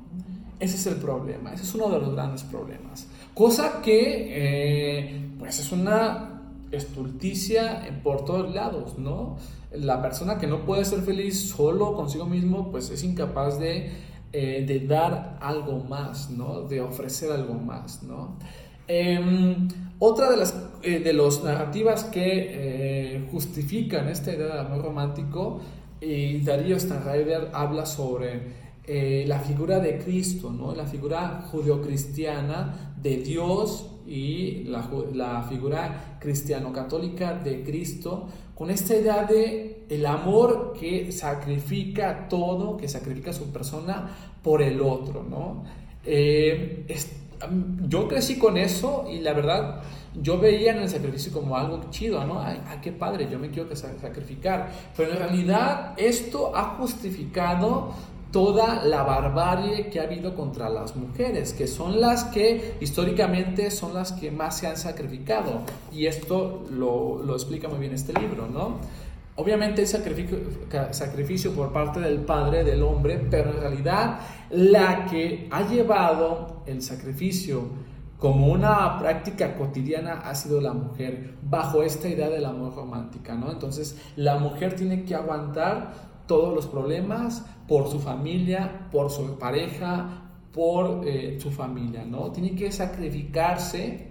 Ese 0.60 0.76
es 0.76 0.86
el 0.88 0.96
problema, 0.96 1.54
ese 1.54 1.64
es 1.64 1.76
uno 1.76 1.90
de 1.90 2.00
los 2.00 2.14
grandes 2.14 2.44
problemas. 2.44 3.08
Cosa 3.36 3.82
que 3.82 4.30
eh, 4.32 5.30
pues 5.38 5.60
es 5.60 5.74
una 5.74 6.42
estulticia 6.72 8.00
por 8.02 8.24
todos 8.24 8.56
lados, 8.56 8.98
¿no? 8.98 9.36
La 9.74 10.02
persona 10.02 10.38
que 10.38 10.48
no 10.48 10.64
puede 10.64 10.86
ser 10.86 11.02
feliz 11.02 11.50
solo 11.50 11.96
consigo 11.96 12.26
mismo, 12.26 12.72
pues 12.72 12.90
es 12.92 13.04
incapaz 13.04 13.60
de, 13.60 13.92
eh, 14.32 14.86
dar 14.88 15.38
algo 15.42 15.84
más, 15.84 16.30
¿no? 16.30 16.62
De 16.62 16.80
ofrecer 16.80 17.30
algo 17.30 17.56
más, 17.56 18.04
¿no? 18.04 18.38
Em, 18.88 19.68
otra 20.00 20.32
de 20.32 20.38
las 20.38 20.56
eh, 20.82 21.00
de 21.00 21.12
los 21.12 21.44
narrativas 21.44 22.06
que 22.06 23.28
justifican 23.32 24.08
esta 24.08 24.32
idea 24.34 24.48
del 24.48 24.60
amor 24.60 24.82
romántico, 24.82 25.60
y 26.00 26.40
Darío 26.40 26.80
Stanrider 26.80 27.50
habla 27.52 27.86
sobre 27.86 28.65
la 28.88 29.40
figura 29.40 29.80
de 29.80 29.98
Cristo, 29.98 30.52
¿no? 30.52 30.74
la 30.76 30.86
figura 30.86 31.46
judeocristiana 31.52 32.94
de 33.02 33.18
Dios 33.18 33.90
y 34.08 34.64
la, 34.66 34.88
la 35.14 35.44
figura 35.44 36.18
cristiano-católica 36.20 37.34
de 37.34 37.64
Cristo, 37.64 38.28
con 38.54 38.70
esta 38.70 38.96
idea 38.96 39.24
de 39.24 39.86
el 39.90 40.06
amor 40.06 40.74
que 40.80 41.12
sacrifica 41.12 42.28
todo, 42.30 42.78
que 42.78 42.88
sacrifica 42.88 43.34
su 43.34 43.52
persona 43.52 44.10
por 44.42 44.62
el 44.62 44.82
otro, 44.82 45.24
¿no? 45.24 45.64
Eh, 46.06 46.86
yo 47.88 48.08
crecí 48.08 48.38
con 48.38 48.58
eso 48.58 49.06
y 49.12 49.20
la 49.20 49.34
verdad 49.34 49.82
yo 50.14 50.40
veía 50.40 50.72
en 50.72 50.84
el 50.84 50.90
sacrificio 50.90 51.32
como 51.34 51.58
algo 51.58 51.90
chido, 51.90 52.26
¿no? 52.26 52.40
Ay, 52.40 52.60
qué 52.82 52.92
padre, 52.92 53.28
yo 53.30 53.38
me 53.38 53.50
quiero 53.50 53.76
sacrificar. 53.76 54.72
Pero 54.96 55.12
en 55.12 55.18
realidad 55.18 55.94
esto 55.98 56.56
ha 56.56 56.76
justificado 56.78 57.94
toda 58.36 58.84
la 58.84 59.02
barbarie 59.04 59.90
que 59.90 60.02
ha 60.02 60.04
habido 60.04 60.36
contra 60.36 60.68
las 60.68 60.98
mujeres, 60.98 61.54
que 61.54 61.68
son 61.68 62.02
las 62.02 62.26
que 62.26 62.76
históricamente 62.82 63.72
son 63.72 63.94
las 63.94 64.12
que 64.12 64.30
más 64.30 64.58
se 64.58 64.68
han 64.68 64.76
sacrificado. 64.76 65.62
Y 65.94 66.08
esto 66.08 66.66
lo, 66.70 67.24
lo 67.24 67.34
explica 67.34 67.70
muy 67.70 67.80
bien 67.80 67.94
este 67.94 68.12
libro, 68.20 68.50
¿no? 68.50 68.80
Obviamente 69.38 69.80
hay 69.80 69.88
sacrificio, 69.88 70.38
sacrificio 70.92 71.54
por 71.54 71.72
parte 71.72 72.02
del 72.02 72.20
padre, 72.20 72.66
del 72.66 72.84
hombre, 72.84 73.26
pero 73.32 73.52
en 73.52 73.62
realidad 73.62 74.20
la 74.50 75.06
que 75.06 75.48
ha 75.50 75.66
llevado 75.66 76.62
el 76.66 76.82
sacrificio 76.82 77.70
como 78.20 78.48
una 78.48 79.00
práctica 79.00 79.56
cotidiana 79.56 80.24
ha 80.26 80.36
sido 80.36 80.60
la 80.60 80.74
mujer, 80.74 81.36
bajo 81.42 81.84
esta 81.84 82.10
idea 82.10 82.30
del 82.30 82.44
amor 82.44 82.76
romántica, 82.76 83.34
¿no? 83.34 83.50
Entonces 83.50 83.98
la 84.18 84.40
mujer 84.40 84.76
tiene 84.76 85.06
que 85.06 85.16
aguantar 85.16 86.15
todos 86.28 86.54
los 86.54 86.68
problemas 86.68 87.46
por 87.68 87.90
su 87.90 88.00
familia, 88.00 88.88
por 88.92 89.10
su 89.10 89.38
pareja, 89.38 90.26
por 90.56 91.06
eh, 91.06 91.38
su 91.40 91.52
familia, 91.52 92.06
¿no? 92.06 92.32
Tiene 92.32 92.56
que 92.56 92.72
sacrificarse, 92.72 94.08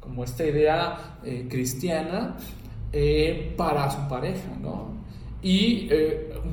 como 0.00 0.24
esta 0.24 0.44
idea 0.44 1.18
eh, 1.24 1.46
cristiana, 1.48 2.36
eh, 2.92 3.54
para 3.56 3.88
su 3.90 4.08
pareja, 4.08 4.56
¿no? 4.60 4.96
Y 5.42 5.88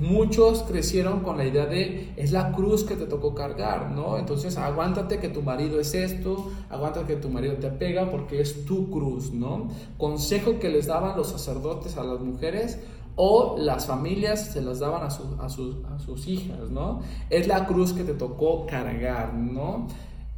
muchos 0.01 0.61
crecieron 0.63 1.21
con 1.21 1.37
la 1.37 1.45
idea 1.45 1.65
de 1.65 2.13
es 2.15 2.31
la 2.31 2.51
cruz 2.51 2.83
que 2.83 2.95
te 2.95 3.05
tocó 3.05 3.33
cargar, 3.33 3.89
¿no? 3.89 4.19
Entonces 4.19 4.55
aguántate 4.57 5.17
que 5.17 5.29
tu 5.29 5.41
marido 5.41 5.79
es 5.79 5.95
esto, 5.95 6.51
aguántate 6.69 7.15
que 7.15 7.19
tu 7.19 7.29
marido 7.29 7.55
te 7.55 7.69
pega 7.69 8.11
porque 8.11 8.39
es 8.39 8.65
tu 8.65 8.91
cruz, 8.91 9.31
¿no? 9.31 9.69
Consejo 9.97 10.59
que 10.59 10.69
les 10.69 10.85
daban 10.85 11.17
los 11.17 11.29
sacerdotes 11.29 11.97
a 11.97 12.03
las 12.03 12.19
mujeres, 12.19 12.77
o 13.15 13.57
las 13.57 13.85
familias 13.85 14.53
se 14.53 14.61
las 14.61 14.79
daban 14.79 15.03
a, 15.03 15.07
a, 15.07 15.49
sus 15.99 16.27
hijas, 16.27 16.69
¿no? 16.71 17.01
Es 17.29 17.47
la 17.47 17.65
cruz 17.65 17.93
que 17.93 18.03
te 18.03 18.13
tocó 18.13 18.65
cargar, 18.65 19.33
¿no? 19.33 19.87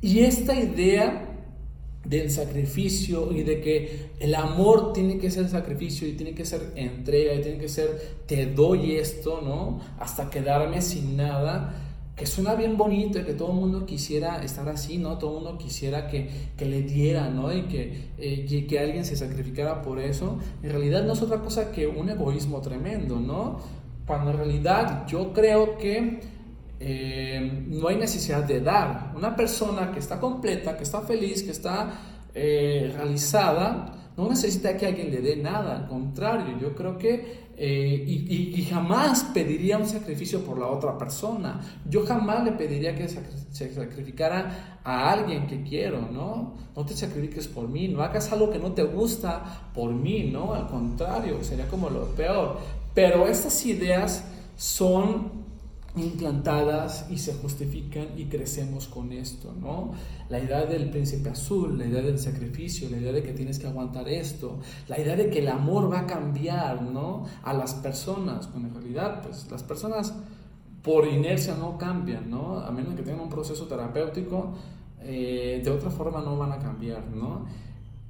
Y 0.01 0.19
esta 0.19 0.53
idea 0.53 1.31
del 2.03 2.29
sacrificio 2.29 3.31
y 3.31 3.43
de 3.43 3.61
que 3.61 4.11
el 4.19 4.35
amor 4.35 4.93
tiene 4.93 5.17
que 5.17 5.31
ser 5.31 5.49
sacrificio 5.49 6.07
y 6.07 6.13
tiene 6.13 6.35
que 6.35 6.45
ser 6.45 6.73
entrega 6.75 7.33
y 7.33 7.41
tiene 7.41 7.57
que 7.57 7.69
ser 7.69 8.19
te 8.27 8.45
doy 8.45 8.95
esto, 8.95 9.41
¿no? 9.41 9.79
Hasta 9.99 10.29
quedarme 10.29 10.81
sin 10.81 11.17
nada 11.17 11.84
que 12.15 12.25
suena 12.25 12.55
bien 12.55 12.77
bonito 12.77 13.19
y 13.19 13.23
que 13.23 13.33
todo 13.33 13.49
el 13.49 13.55
mundo 13.55 13.85
quisiera 13.85 14.41
estar 14.41 14.67
así, 14.69 14.97
¿no? 14.97 15.17
Todo 15.17 15.37
el 15.37 15.43
mundo 15.43 15.57
quisiera 15.57 16.07
que, 16.07 16.29
que 16.55 16.65
le 16.65 16.81
diera, 16.83 17.29
¿no? 17.29 17.51
Y 17.53 17.63
que, 17.63 18.11
eh, 18.17 18.65
que 18.67 18.79
alguien 18.79 19.03
se 19.03 19.17
sacrificara 19.17 19.81
por 19.81 19.99
eso. 19.99 20.39
En 20.63 20.71
realidad 20.71 21.03
no 21.03 21.13
es 21.13 21.21
otra 21.21 21.41
cosa 21.41 21.71
que 21.71 21.85
un 21.87 22.09
egoísmo 22.09 22.61
tremendo, 22.61 23.19
¿no? 23.19 23.59
Cuando 24.07 24.31
en 24.31 24.37
realidad 24.37 25.05
yo 25.07 25.33
creo 25.33 25.77
que 25.77 26.21
eh, 26.79 27.65
no 27.67 27.89
hay 27.89 27.97
necesidad 27.97 28.43
de 28.43 28.61
dar. 28.61 29.11
Una 29.15 29.35
persona 29.35 29.91
que 29.91 29.99
está 29.99 30.19
completa, 30.19 30.77
que 30.77 30.83
está 30.83 31.01
feliz, 31.01 31.43
que 31.43 31.51
está 31.51 32.14
eh, 32.37 32.91
realizada, 32.93 33.95
no 34.17 34.29
necesita 34.29 34.75
que 34.75 34.85
alguien 34.85 35.09
le 35.09 35.21
dé 35.21 35.37
nada, 35.37 35.77
al 35.77 35.87
contrario, 35.87 36.57
yo 36.59 36.75
creo 36.75 36.97
que, 36.97 37.45
eh, 37.57 38.03
y, 38.05 38.61
jamás 38.65 39.23
pediría 39.33 39.77
un 39.77 39.87
sacrificio 39.87 40.41
por 40.43 40.59
la 40.59 40.67
otra 40.67 40.97
persona, 40.97 41.61
yo 41.89 42.05
jamás 42.05 42.43
le 42.43 42.51
pediría 42.51 42.93
que 42.93 43.07
se 43.07 43.73
sacrificara 43.73 44.79
a 44.83 45.11
alguien 45.11 45.47
que 45.47 45.63
quiero, 45.63 46.09
¿no? 46.11 46.55
No 46.75 46.85
te 46.85 46.93
sacrifiques 46.93 47.47
por 47.47 47.69
mí, 47.69 47.87
no 47.87 48.03
hagas 48.03 48.29
algo 48.33 48.49
que 48.49 48.59
no 48.59 48.73
te 48.73 48.83
gusta 48.83 49.69
por 49.73 49.93
mí, 49.93 50.29
¿no? 50.31 50.53
Al 50.53 50.67
contrario, 50.67 51.41
sería 51.41 51.69
como 51.69 51.89
lo 51.89 52.07
peor. 52.07 52.59
Pero 52.93 53.27
estas 53.27 53.65
ideas 53.65 54.25
son 54.57 55.44
implantadas 55.95 57.07
y 57.09 57.17
se 57.17 57.33
justifican 57.35 58.07
y 58.17 58.25
crecemos 58.25 58.87
con 58.87 59.11
esto, 59.11 59.53
¿no? 59.59 59.91
La 60.29 60.39
idea 60.39 60.65
del 60.65 60.89
príncipe 60.89 61.29
azul, 61.29 61.77
la 61.77 61.85
idea 61.85 62.01
del 62.01 62.19
sacrificio, 62.19 62.89
la 62.89 62.97
idea 62.97 63.11
de 63.11 63.23
que 63.23 63.33
tienes 63.33 63.59
que 63.59 63.67
aguantar 63.67 64.09
esto, 64.09 64.59
la 64.87 64.99
idea 64.99 65.15
de 65.15 65.29
que 65.29 65.39
el 65.39 65.47
amor 65.47 65.91
va 65.91 66.01
a 66.01 66.05
cambiar, 66.05 66.81
¿no? 66.81 67.25
A 67.43 67.53
las 67.53 67.75
personas, 67.75 68.47
cuando 68.47 68.69
en 68.69 68.75
realidad, 68.75 69.21
pues 69.21 69.49
las 69.49 69.63
personas 69.63 70.13
por 70.81 71.07
inercia 71.07 71.55
no 71.55 71.77
cambian, 71.77 72.29
¿no? 72.29 72.59
A 72.59 72.71
menos 72.71 72.95
que 72.95 73.03
tengan 73.03 73.21
un 73.21 73.29
proceso 73.29 73.65
terapéutico, 73.65 74.53
eh, 75.01 75.61
de 75.63 75.71
otra 75.71 75.89
forma 75.89 76.21
no 76.21 76.37
van 76.37 76.51
a 76.51 76.59
cambiar, 76.59 77.07
¿no? 77.07 77.45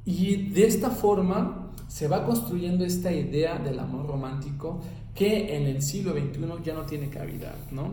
Y 0.06 0.50
de 0.50 0.68
esta 0.68 0.90
forma 0.90 1.72
se 1.88 2.08
va 2.08 2.26
construyendo 2.26 2.84
esta 2.84 3.12
idea 3.12 3.58
del 3.60 3.80
amor 3.80 4.08
romántico 4.08 4.80
que 5.16 5.56
en 5.56 5.66
el 5.66 5.82
siglo 5.82 6.12
XXI 6.12 6.64
ya 6.64 6.74
no 6.74 6.82
tiene 6.82 7.10
cabida, 7.10 7.56
¿no? 7.72 7.90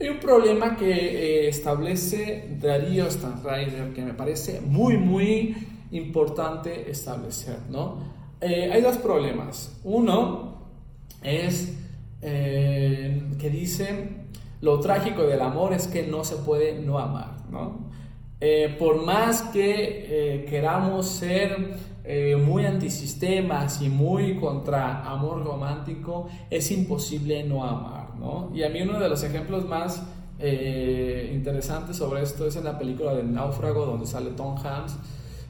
Hay 0.00 0.10
un 0.10 0.20
problema 0.20 0.76
que 0.76 0.92
eh, 0.92 1.48
establece 1.48 2.56
Darío 2.60 3.10
Stanrider 3.10 3.92
que 3.92 4.02
me 4.02 4.14
parece 4.14 4.60
muy, 4.60 4.96
muy 4.96 5.56
importante 5.90 6.88
establecer, 6.90 7.58
¿no? 7.68 7.98
Eh, 8.40 8.70
hay 8.72 8.80
dos 8.80 8.98
problemas. 8.98 9.76
Uno 9.82 10.68
es 11.22 11.74
eh, 12.22 13.22
que 13.40 13.50
dice, 13.50 14.10
lo 14.60 14.78
trágico 14.78 15.22
del 15.22 15.40
amor 15.40 15.72
es 15.72 15.88
que 15.88 16.06
no 16.06 16.22
se 16.22 16.36
puede 16.36 16.78
no 16.80 16.98
amar, 16.98 17.36
¿no? 17.50 17.87
Eh, 18.40 18.76
por 18.78 19.04
más 19.04 19.42
que 19.42 19.64
eh, 20.38 20.44
queramos 20.44 21.06
ser 21.08 21.76
eh, 22.04 22.36
muy 22.36 22.64
antisistemas 22.64 23.82
y 23.82 23.88
muy 23.88 24.36
contra 24.36 25.02
amor 25.04 25.44
romántico, 25.44 26.28
es 26.48 26.70
imposible 26.70 27.42
no 27.42 27.64
amar, 27.64 28.14
¿no? 28.16 28.50
Y 28.54 28.62
a 28.62 28.68
mí 28.68 28.82
uno 28.82 29.00
de 29.00 29.08
los 29.08 29.22
ejemplos 29.24 29.66
más 29.66 30.02
interesantes 30.40 31.96
sobre 31.96 32.22
esto 32.22 32.46
es 32.46 32.54
en 32.54 32.62
la 32.62 32.78
película 32.78 33.12
del 33.12 33.34
náufrago, 33.34 33.84
donde 33.84 34.06
sale 34.06 34.30
Tom 34.30 34.54
Hanks, 34.56 34.96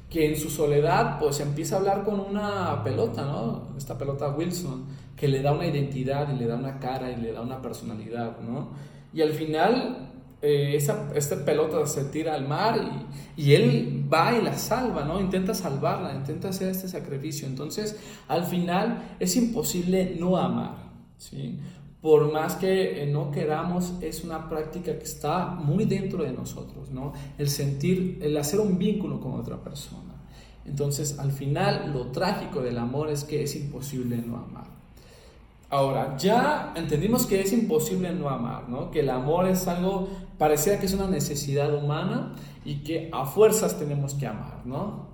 que 0.08 0.30
en 0.30 0.34
su 0.34 0.48
soledad 0.48 1.18
pues 1.18 1.40
empieza 1.40 1.76
a 1.76 1.80
hablar 1.80 2.04
con 2.04 2.18
una 2.20 2.82
pelota, 2.82 3.22
¿no? 3.22 3.76
Esta 3.76 3.98
pelota 3.98 4.30
Wilson, 4.30 4.86
que 5.14 5.28
le 5.28 5.42
da 5.42 5.52
una 5.52 5.66
identidad 5.66 6.32
y 6.32 6.38
le 6.38 6.46
da 6.46 6.56
una 6.56 6.78
cara 6.78 7.12
y 7.12 7.16
le 7.16 7.32
da 7.32 7.42
una 7.42 7.60
personalidad, 7.60 8.38
¿no? 8.40 8.70
Y 9.12 9.20
al 9.20 9.32
final 9.32 10.08
eh, 10.40 10.76
esa, 10.76 11.10
esta 11.16 11.44
pelota 11.44 11.84
se 11.86 12.04
tira 12.04 12.34
al 12.34 12.46
mar 12.46 12.78
y, 13.36 13.42
y, 13.42 13.54
él 13.54 14.08
va 14.12 14.36
y 14.38 14.42
la 14.42 14.56
salva, 14.56 15.04
¿no? 15.04 15.20
Intenta 15.20 15.52
salvarla, 15.52 16.14
intenta 16.14 16.50
hacer 16.50 16.68
este 16.68 16.88
sacrificio. 16.88 17.48
Entonces, 17.48 17.98
al 18.28 18.44
final 18.44 19.16
es 19.18 19.34
imposible 19.36 20.16
no 20.18 20.36
amar, 20.36 20.76
¿sí? 21.16 21.58
Por 22.00 22.32
más 22.32 22.54
que 22.54 23.02
eh, 23.02 23.06
no 23.06 23.32
queramos, 23.32 23.94
es 24.00 24.22
una 24.22 24.48
práctica 24.48 24.96
que 24.96 25.04
está 25.04 25.46
muy 25.46 25.84
dentro 25.84 26.22
de 26.22 26.32
nosotros, 26.32 26.90
¿no? 26.90 27.12
El 27.36 27.48
sentir, 27.48 28.20
el 28.22 28.36
hacer 28.36 28.60
un 28.60 28.78
vínculo 28.78 29.20
con 29.20 29.32
otra 29.32 29.56
persona. 29.56 30.14
Entonces, 30.64 31.18
al 31.18 31.32
final, 31.32 31.92
lo 31.92 32.12
trágico 32.12 32.60
del 32.60 32.78
amor 32.78 33.10
es 33.10 33.24
que 33.24 33.42
es 33.42 33.56
imposible 33.56 34.18
no 34.18 34.36
amar. 34.36 34.68
Ahora, 35.70 36.16
ya 36.16 36.72
entendimos 36.76 37.26
que 37.26 37.42
es 37.42 37.52
imposible 37.52 38.12
no 38.14 38.30
amar, 38.30 38.68
¿no? 38.68 38.90
Que 38.90 39.00
el 39.00 39.10
amor 39.10 39.46
es 39.48 39.68
algo, 39.68 40.08
parecía 40.38 40.80
que 40.80 40.86
es 40.86 40.94
una 40.94 41.08
necesidad 41.08 41.74
humana 41.74 42.34
y 42.64 42.76
que 42.76 43.10
a 43.12 43.26
fuerzas 43.26 43.78
tenemos 43.78 44.14
que 44.14 44.26
amar, 44.26 44.62
¿no? 44.64 45.08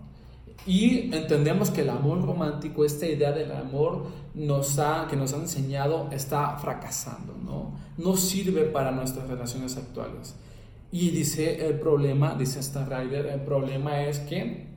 Y 0.67 1.14
entendemos 1.14 1.71
que 1.71 1.83
el 1.83 1.90
amor 1.90 2.25
romántico, 2.25 2.85
esta 2.85 3.07
idea 3.07 3.33
del 3.33 3.51
amor 3.53 4.07
nos 4.35 4.79
ha, 4.79 5.07
que 5.09 5.17
nos 5.17 5.33
han 5.35 5.43
enseñado, 5.43 6.09
está 6.12 6.57
fracasando, 6.57 7.35
¿no? 7.45 7.73
No 7.99 8.17
sirve 8.17 8.62
para 8.62 8.93
nuestras 8.93 9.29
relaciones 9.29 9.77
actuales. 9.77 10.37
Y 10.93 11.11
dice 11.11 11.67
el 11.67 11.81
problema, 11.81 12.35
dice 12.35 12.61
esta 12.61 12.85
Ryder, 12.85 13.27
el 13.27 13.40
problema 13.40 14.03
es 14.05 14.21
que 14.21 14.69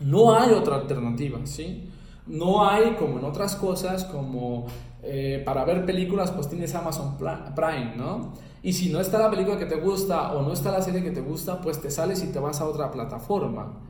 no 0.00 0.34
hay 0.34 0.50
otra 0.52 0.76
alternativa, 0.76 1.38
¿sí? 1.44 1.88
No 2.26 2.68
hay, 2.68 2.94
como 2.94 3.18
en 3.18 3.24
otras 3.24 3.56
cosas, 3.56 4.04
como 4.04 4.66
eh, 5.04 5.42
para 5.44 5.64
ver 5.64 5.84
películas, 5.84 6.30
pues 6.30 6.48
tienes 6.48 6.74
Amazon 6.74 7.16
Prime, 7.18 7.94
¿no? 7.96 8.32
Y 8.62 8.72
si 8.72 8.90
no 8.90 9.00
está 9.00 9.18
la 9.18 9.30
película 9.30 9.58
que 9.58 9.66
te 9.66 9.76
gusta 9.76 10.32
o 10.32 10.42
no 10.42 10.52
está 10.52 10.72
la 10.72 10.80
serie 10.80 11.02
que 11.02 11.10
te 11.10 11.20
gusta, 11.20 11.60
pues 11.60 11.80
te 11.82 11.90
sales 11.90 12.22
y 12.24 12.28
te 12.28 12.38
vas 12.38 12.60
a 12.60 12.66
otra 12.66 12.90
plataforma. 12.90 13.80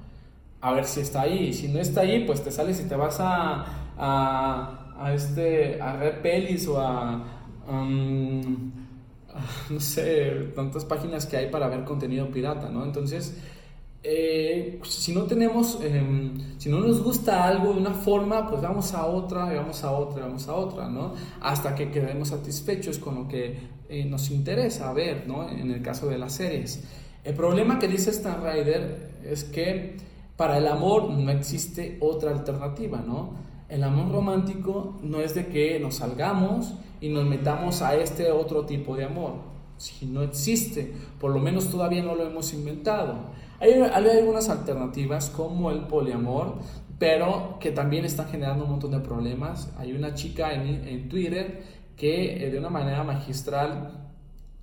A 0.61 0.73
ver 0.73 0.85
si 0.85 1.01
está 1.01 1.23
ahí. 1.23 1.53
Si 1.53 1.69
no 1.69 1.79
está 1.79 2.01
ahí, 2.01 2.25
pues 2.27 2.43
te 2.43 2.51
sales 2.51 2.81
y 2.81 2.89
te 2.89 2.97
vas 2.97 3.21
a, 3.21 3.65
a, 3.97 4.95
a 4.99 5.15
este, 5.15 5.81
a 5.81 5.97
Red 5.97 6.23
Pelis 6.23 6.67
o 6.67 6.81
a, 6.81 7.23
um, 7.69 8.73
no 9.71 9.79
sé, 9.81 10.51
tantas 10.57 10.85
páginas 10.85 11.27
que 11.27 11.37
hay 11.37 11.51
para 11.51 11.69
ver 11.69 11.85
contenido 11.85 12.29
pirata, 12.31 12.69
¿no? 12.69 12.85
Entonces, 12.85 13.41
eh, 14.07 14.77
pues, 14.79 14.93
si 14.93 15.15
no 15.15 15.23
tenemos, 15.23 15.79
em, 15.83 16.59
si 16.59 16.69
no 16.69 16.81
nos 16.81 17.03
gusta 17.03 17.45
algo 17.45 17.73
de 17.73 17.81
una 17.81 17.95
forma, 17.95 18.47
pues 18.47 18.61
vamos 18.61 18.93
a 18.93 19.07
otra, 19.07 19.51
y 19.51 19.57
vamos 19.57 19.83
a 19.83 19.93
otra, 19.93 20.21
y 20.21 20.27
vamos 20.27 20.47
a 20.47 20.55
otra, 20.55 20.89
¿no? 20.91 21.15
Hasta 21.41 21.75
que 21.75 21.91
quedemos 21.91 22.29
satisfechos 22.29 22.99
con 22.99 23.15
lo 23.15 23.29
que 23.29 23.57
eh, 23.89 24.05
nos 24.05 24.31
interesa 24.31 24.93
ver, 24.93 25.27
¿no? 25.27 25.49
En 25.49 25.71
el 25.71 25.81
caso 25.81 26.07
de 26.09 26.19
las 26.19 26.35
series. 26.35 26.85
El 27.25 27.35
problema 27.35 27.79
que 27.79 27.89
dice 27.89 28.11
Stan 28.11 28.43
Ryder 28.43 29.23
es 29.25 29.45
que 29.45 29.97
para 30.37 30.59
el 30.59 30.67
amor 30.67 31.09
no 31.09 31.31
existe 31.31 31.97
otra 32.01 32.33
alternativa, 32.33 33.01
¿no? 33.01 33.33
El 33.71 33.83
amor 33.85 34.13
romántico 34.13 34.99
no 35.03 35.23
es 35.23 35.35
de 35.35 35.47
que 35.47 35.81
nos 35.81 35.97
salgamos 35.97 36.75
y 37.01 37.09
nos 37.09 37.25
metamos 37.25 37.81
a 37.81 37.97
este 37.97 38.31
otro 38.31 38.67
tipo 38.67 38.97
de 38.97 39.05
amor. 39.05 39.55
Si 39.79 40.05
no 40.05 40.23
existe, 40.23 40.93
por 41.19 41.33
lo 41.33 41.41
menos 41.41 41.71
todavía 41.71 42.03
no 42.03 42.15
lo 42.15 42.27
hemos 42.27 42.53
inventado. 42.53 43.33
Hay, 43.61 43.73
algunas 43.73 44.49
alternativas 44.49 45.31
como 45.31 45.71
el 45.71 45.87
poliamor, 45.87 46.57
pero 46.99 47.59
que 47.61 47.71
también 47.71 48.05
están 48.05 48.29
generando 48.29 48.65
un 48.65 48.71
montón 48.71 48.91
de 48.91 49.01
problemas. 49.01 49.73
Hay 49.79 49.93
una 49.93 50.15
chica 50.15 50.53
en, 50.53 51.09
Twitter 51.09 51.63
que 51.97 52.47
eh, 52.47 52.51
de 52.51 52.59
una 52.59 52.71
manera 52.71 53.05
magistral 53.05 54.11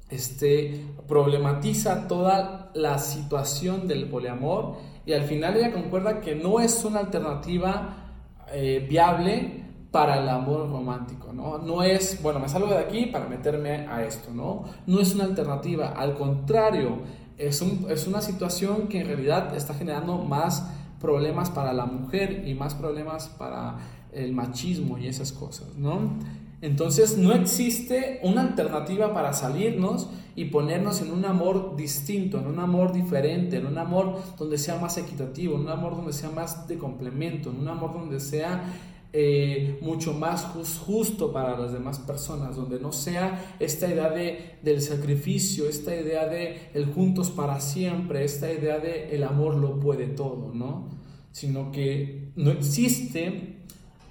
este, 0.10 0.86
problematiza 1.08 2.08
toda 2.08 2.72
la 2.74 2.98
situación 3.00 3.88
del 3.88 4.10
poliamor 4.10 4.76
y 5.06 5.14
al 5.14 5.24
final 5.24 5.56
ella 5.56 5.72
concuerda 5.72 6.20
que 6.20 6.36
no 6.36 6.60
es 6.60 6.84
una 6.84 7.00
alternativa 7.00 8.12
eh, 8.54 8.86
viable 8.88 9.62
para 9.92 10.20
el 10.20 10.30
amor 10.30 10.70
romántico, 10.70 11.34
¿no? 11.34 11.58
No 11.58 11.84
es, 11.84 12.22
bueno, 12.24 12.40
me 12.40 12.48
salgo 12.48 12.68
de 12.68 12.78
aquí 12.78 13.08
para 13.08 13.28
meterme 13.28 13.88
a 13.88 14.04
esto, 14.04 14.32
¿no? 14.34 14.64
No 14.88 15.02
es 15.02 15.14
una 15.14 15.26
alternativa, 15.26 15.90
al 15.90 16.16
contrario, 16.16 17.00
es, 17.48 17.62
es 17.90 18.08
una 18.08 18.22
situación 18.22 18.88
que 18.88 19.02
en 19.02 19.08
realidad 19.08 19.56
está 19.56 19.74
generando 19.74 20.18
más 20.18 20.68
problemas 21.00 21.50
para 21.50 21.74
la 21.74 21.86
mujer 21.86 22.48
y 22.48 22.54
más 22.54 22.76
problemas 22.76 23.28
para 23.30 23.78
el 24.14 24.34
machismo 24.34 24.98
y 24.98 25.08
esas 25.08 25.32
cosas, 25.32 25.76
¿no? 25.78 26.18
Entonces 26.62 27.18
no 27.18 27.34
existe 27.34 28.20
una 28.22 28.42
alternativa 28.42 29.14
para 29.14 29.34
salirnos 29.34 30.10
y 30.36 30.46
ponernos 30.46 31.02
en 31.02 31.12
un 31.12 31.26
amor 31.26 31.76
distinto, 31.76 32.40
en 32.40 32.46
un 32.46 32.60
amor 32.60 32.94
diferente, 32.94 33.58
en 33.58 33.66
un 33.66 33.80
amor 33.80 34.22
donde 34.38 34.60
sea 34.60 34.78
más 34.78 34.98
equitativo, 34.98 35.56
en 35.56 35.62
un 35.62 35.70
amor 35.70 35.96
donde 35.96 36.14
sea 36.14 36.30
más 36.30 36.68
de 36.68 36.78
complemento, 36.78 37.50
en 37.50 37.60
un 37.60 37.68
amor 37.68 37.94
donde 37.94 38.20
sea 38.20 38.64
eh, 39.14 39.78
mucho 39.82 40.14
más 40.14 40.46
justo 40.86 41.34
para 41.34 41.58
las 41.58 41.74
demás 41.74 42.00
personas, 42.00 42.56
donde 42.56 42.80
no 42.80 42.94
sea 42.94 43.56
esta 43.60 43.90
idea 43.90 44.10
de, 44.10 44.58
del 44.64 44.82
sacrificio, 44.82 45.68
esta 45.68 45.94
idea 45.94 46.28
de 46.28 46.70
el 46.74 46.86
juntos 46.86 47.30
para 47.30 47.60
siempre, 47.60 48.24
esta 48.24 48.52
idea 48.52 48.80
de 48.80 49.14
el 49.14 49.24
amor 49.24 49.56
lo 49.56 49.80
puede 49.82 50.08
todo, 50.08 50.52
¿no? 50.54 50.88
Sino 51.34 51.72
que 51.74 52.32
no 52.38 52.52
existe 52.52 53.58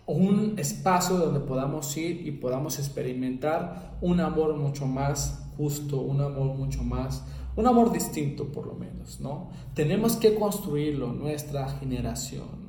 un 0.06 0.58
espacio 0.58 1.16
donde 1.16 1.40
podamos 1.40 1.96
ir 1.96 2.26
y 2.26 2.32
podamos 2.32 2.78
experimentar 2.78 3.96
un 4.02 4.20
amor 4.20 4.56
mucho 4.56 4.86
más 4.86 5.46
justo, 5.56 6.00
un 6.00 6.20
amor 6.20 6.56
mucho 6.56 6.82
más, 6.82 7.24
un 7.56 7.66
amor 7.66 7.92
distinto 7.92 8.46
por 8.46 8.66
lo 8.66 8.74
menos, 8.74 9.20
¿no? 9.20 9.50
Tenemos 9.74 10.16
que 10.16 10.34
construirlo 10.34 11.12
nuestra 11.12 11.68
generación, 11.68 12.59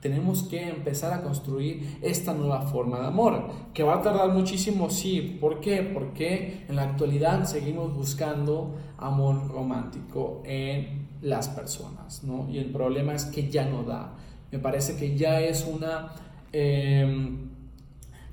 tenemos 0.00 0.44
que 0.44 0.68
empezar 0.68 1.12
a 1.12 1.22
construir 1.22 1.98
esta 2.02 2.32
nueva 2.32 2.62
forma 2.62 3.00
de 3.00 3.06
amor, 3.06 3.50
que 3.74 3.82
va 3.82 3.96
a 3.96 4.02
tardar 4.02 4.30
muchísimo, 4.30 4.90
sí. 4.90 5.38
¿Por 5.40 5.60
qué? 5.60 5.82
Porque 5.82 6.64
en 6.68 6.76
la 6.76 6.84
actualidad 6.84 7.44
seguimos 7.44 7.94
buscando 7.94 8.76
amor 8.96 9.48
romántico 9.48 10.42
en 10.44 11.08
las 11.22 11.48
personas, 11.48 12.22
¿no? 12.22 12.48
Y 12.48 12.58
el 12.58 12.70
problema 12.70 13.14
es 13.14 13.24
que 13.24 13.48
ya 13.48 13.64
no 13.64 13.82
da. 13.82 14.14
Me 14.52 14.58
parece 14.58 14.96
que 14.96 15.16
ya 15.16 15.40
es 15.40 15.66
una... 15.66 16.12
Em, 16.52 17.48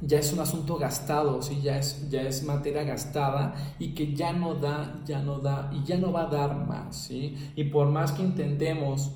ya 0.01 0.19
es 0.19 0.33
un 0.33 0.39
asunto 0.39 0.77
gastado, 0.77 1.41
¿sí? 1.41 1.61
ya, 1.63 1.79
es, 1.79 2.09
ya 2.09 2.21
es 2.21 2.43
materia 2.43 2.83
gastada 2.83 3.55
y 3.79 3.95
que 3.95 4.13
ya 4.13 4.33
no 4.33 4.53
da, 4.53 5.01
ya 5.05 5.19
no 5.19 5.39
da 5.39 5.71
y 5.73 5.83
ya 5.83 5.97
no 5.97 6.11
va 6.11 6.23
a 6.23 6.27
dar 6.27 6.55
más. 6.67 6.95
¿sí? 6.95 7.35
Y 7.55 7.65
por 7.65 7.87
más 7.87 8.11
que 8.11 8.21
intentemos 8.21 9.13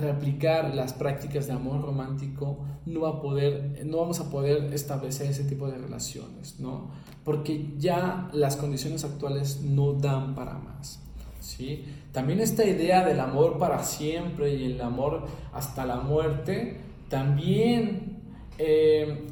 replicar 0.00 0.74
las 0.74 0.92
prácticas 0.92 1.46
de 1.46 1.52
amor 1.52 1.82
romántico, 1.82 2.58
no, 2.86 3.00
va 3.00 3.10
a 3.10 3.20
poder, 3.20 3.82
no 3.84 3.98
vamos 3.98 4.20
a 4.20 4.30
poder 4.30 4.72
establecer 4.72 5.30
ese 5.30 5.44
tipo 5.44 5.68
de 5.68 5.78
relaciones, 5.78 6.58
¿no? 6.58 6.90
Porque 7.24 7.74
ya 7.78 8.28
las 8.32 8.56
condiciones 8.56 9.04
actuales 9.04 9.60
no 9.62 9.92
dan 9.94 10.34
para 10.34 10.54
más. 10.54 11.00
¿sí? 11.40 11.84
También 12.12 12.40
esta 12.40 12.64
idea 12.64 13.04
del 13.04 13.20
amor 13.20 13.58
para 13.58 13.82
siempre 13.82 14.54
y 14.54 14.64
el 14.72 14.80
amor 14.80 15.26
hasta 15.52 15.84
la 15.84 15.96
muerte 15.96 16.80
también 17.08 18.18
eh, 18.58 19.26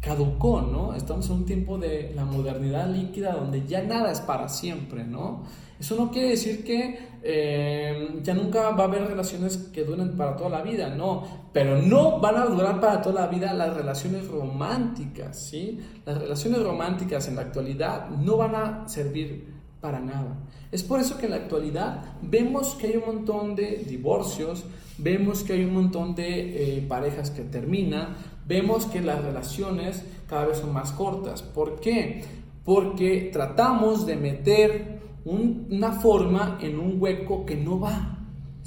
caducó, 0.00 0.62
¿no? 0.62 0.94
Estamos 0.94 1.28
en 1.28 1.36
un 1.36 1.46
tiempo 1.46 1.78
de 1.78 2.12
la 2.14 2.24
modernidad 2.24 2.88
líquida 2.88 3.32
donde 3.32 3.66
ya 3.66 3.82
nada 3.82 4.12
es 4.12 4.20
para 4.20 4.48
siempre, 4.48 5.04
¿no? 5.04 5.44
Eso 5.78 5.96
no 5.96 6.10
quiere 6.10 6.30
decir 6.30 6.64
que 6.64 6.98
eh, 7.22 8.20
ya 8.22 8.34
nunca 8.34 8.70
va 8.70 8.84
a 8.84 8.86
haber 8.86 9.06
relaciones 9.06 9.56
que 9.72 9.84
duren 9.84 10.16
para 10.16 10.36
toda 10.36 10.50
la 10.50 10.62
vida, 10.62 10.88
no, 10.90 11.48
pero 11.52 11.80
no 11.82 12.20
van 12.20 12.36
a 12.36 12.44
durar 12.46 12.80
para 12.80 13.02
toda 13.02 13.22
la 13.22 13.26
vida 13.26 13.52
las 13.54 13.74
relaciones 13.74 14.28
románticas, 14.28 15.38
¿sí? 15.38 15.80
Las 16.04 16.18
relaciones 16.18 16.62
románticas 16.62 17.28
en 17.28 17.36
la 17.36 17.42
actualidad 17.42 18.08
no 18.10 18.36
van 18.36 18.54
a 18.54 18.88
servir 18.88 19.58
para 19.80 20.00
nada. 20.00 20.36
Es 20.70 20.82
por 20.82 21.00
eso 21.00 21.18
que 21.18 21.26
en 21.26 21.32
la 21.32 21.38
actualidad 21.38 22.02
vemos 22.22 22.74
que 22.74 22.88
hay 22.88 22.96
un 22.96 23.16
montón 23.16 23.54
de 23.54 23.84
divorcios, 23.88 24.64
vemos 24.98 25.42
que 25.42 25.54
hay 25.54 25.64
un 25.64 25.74
montón 25.74 26.14
de 26.14 26.78
eh, 26.78 26.86
parejas 26.86 27.30
que 27.30 27.42
terminan, 27.42 28.16
vemos 28.46 28.86
que 28.86 29.00
las 29.00 29.22
relaciones 29.24 30.04
cada 30.28 30.46
vez 30.46 30.58
son 30.58 30.72
más 30.72 30.92
cortas. 30.92 31.42
¿Por 31.42 31.80
qué? 31.80 32.24
Porque 32.64 33.30
tratamos 33.32 34.06
de 34.06 34.16
meter 34.16 34.98
una 35.24 35.92
forma 35.92 36.58
en 36.60 36.78
un 36.78 37.00
hueco 37.00 37.44
que 37.44 37.56
no 37.56 37.80
va. 37.80 38.18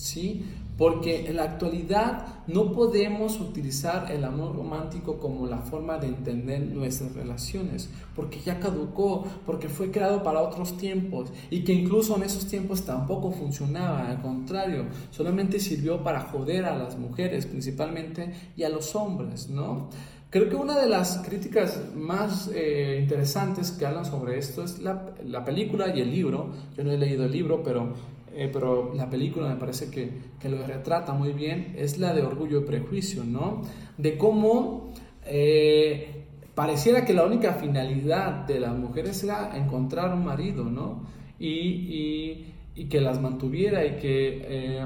¿sí? 0.01 0.43
Porque 0.77 1.27
en 1.27 1.35
la 1.35 1.43
actualidad 1.43 2.25
no 2.47 2.71
podemos 2.71 3.39
utilizar 3.39 4.11
el 4.11 4.23
amor 4.23 4.55
romántico 4.55 5.19
como 5.19 5.45
la 5.45 5.59
forma 5.59 5.99
de 5.99 6.07
entender 6.07 6.59
nuestras 6.61 7.13
relaciones, 7.13 7.87
porque 8.15 8.39
ya 8.39 8.59
caducó, 8.59 9.23
porque 9.45 9.69
fue 9.69 9.91
creado 9.91 10.23
para 10.23 10.41
otros 10.41 10.77
tiempos 10.77 11.29
y 11.51 11.63
que 11.63 11.73
incluso 11.73 12.15
en 12.15 12.23
esos 12.23 12.47
tiempos 12.47 12.81
tampoco 12.81 13.31
funcionaba, 13.31 14.07
al 14.07 14.23
contrario, 14.23 14.85
solamente 15.11 15.59
sirvió 15.59 16.03
para 16.03 16.21
joder 16.21 16.65
a 16.65 16.75
las 16.75 16.97
mujeres 16.97 17.45
principalmente 17.45 18.33
y 18.57 18.63
a 18.63 18.69
los 18.69 18.95
hombres, 18.95 19.49
¿no? 19.49 19.89
Creo 20.31 20.47
que 20.47 20.55
una 20.55 20.79
de 20.79 20.87
las 20.87 21.17
críticas 21.25 21.93
más 21.93 22.49
eh, 22.55 22.99
interesantes 23.01 23.71
que 23.71 23.85
hablan 23.85 24.05
sobre 24.05 24.37
esto 24.37 24.63
es 24.63 24.79
la, 24.79 25.13
la, 25.25 25.43
película 25.43 25.93
y 25.93 25.99
el 25.99 26.09
libro. 26.09 26.51
Yo 26.77 26.85
no 26.85 26.91
he 26.93 26.97
leído 26.97 27.25
el 27.25 27.33
libro, 27.33 27.61
pero, 27.61 27.91
eh, 28.33 28.49
pero 28.51 28.93
la 28.95 29.09
película 29.09 29.49
me 29.49 29.57
parece 29.57 29.91
que, 29.91 30.09
que, 30.39 30.47
lo 30.47 30.65
retrata 30.65 31.11
muy 31.11 31.33
bien. 31.33 31.73
Es 31.77 31.97
la 31.97 32.13
de 32.13 32.21
Orgullo 32.21 32.61
y 32.61 32.63
Prejuicio, 32.63 33.25
¿no? 33.25 33.61
De 33.97 34.17
cómo 34.17 34.93
eh, 35.25 36.23
pareciera 36.55 37.03
que 37.03 37.13
la 37.13 37.25
única 37.25 37.55
finalidad 37.55 38.45
de 38.47 38.61
las 38.61 38.73
mujeres 38.73 39.21
era 39.25 39.51
encontrar 39.57 40.13
un 40.13 40.23
marido, 40.23 40.63
¿no? 40.63 41.07
Y, 41.39 41.49
y, 41.49 42.53
y 42.73 42.85
que 42.85 43.01
las 43.01 43.19
mantuviera 43.19 43.83
y 43.83 43.97
que 43.97 44.79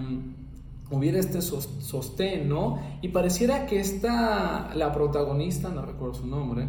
hubiera 0.92 1.20
este 1.20 1.42
sostén, 1.42 2.48
¿no? 2.48 2.80
Y 3.02 3.10
pareciera 3.10 3.66
que 3.66 3.80
esta, 3.80 4.72
la 4.76 4.92
protagonista, 4.92 5.70
no 5.70 5.82
recuerdo 5.84 6.16
su 6.16 6.28
nombre, 6.28 6.68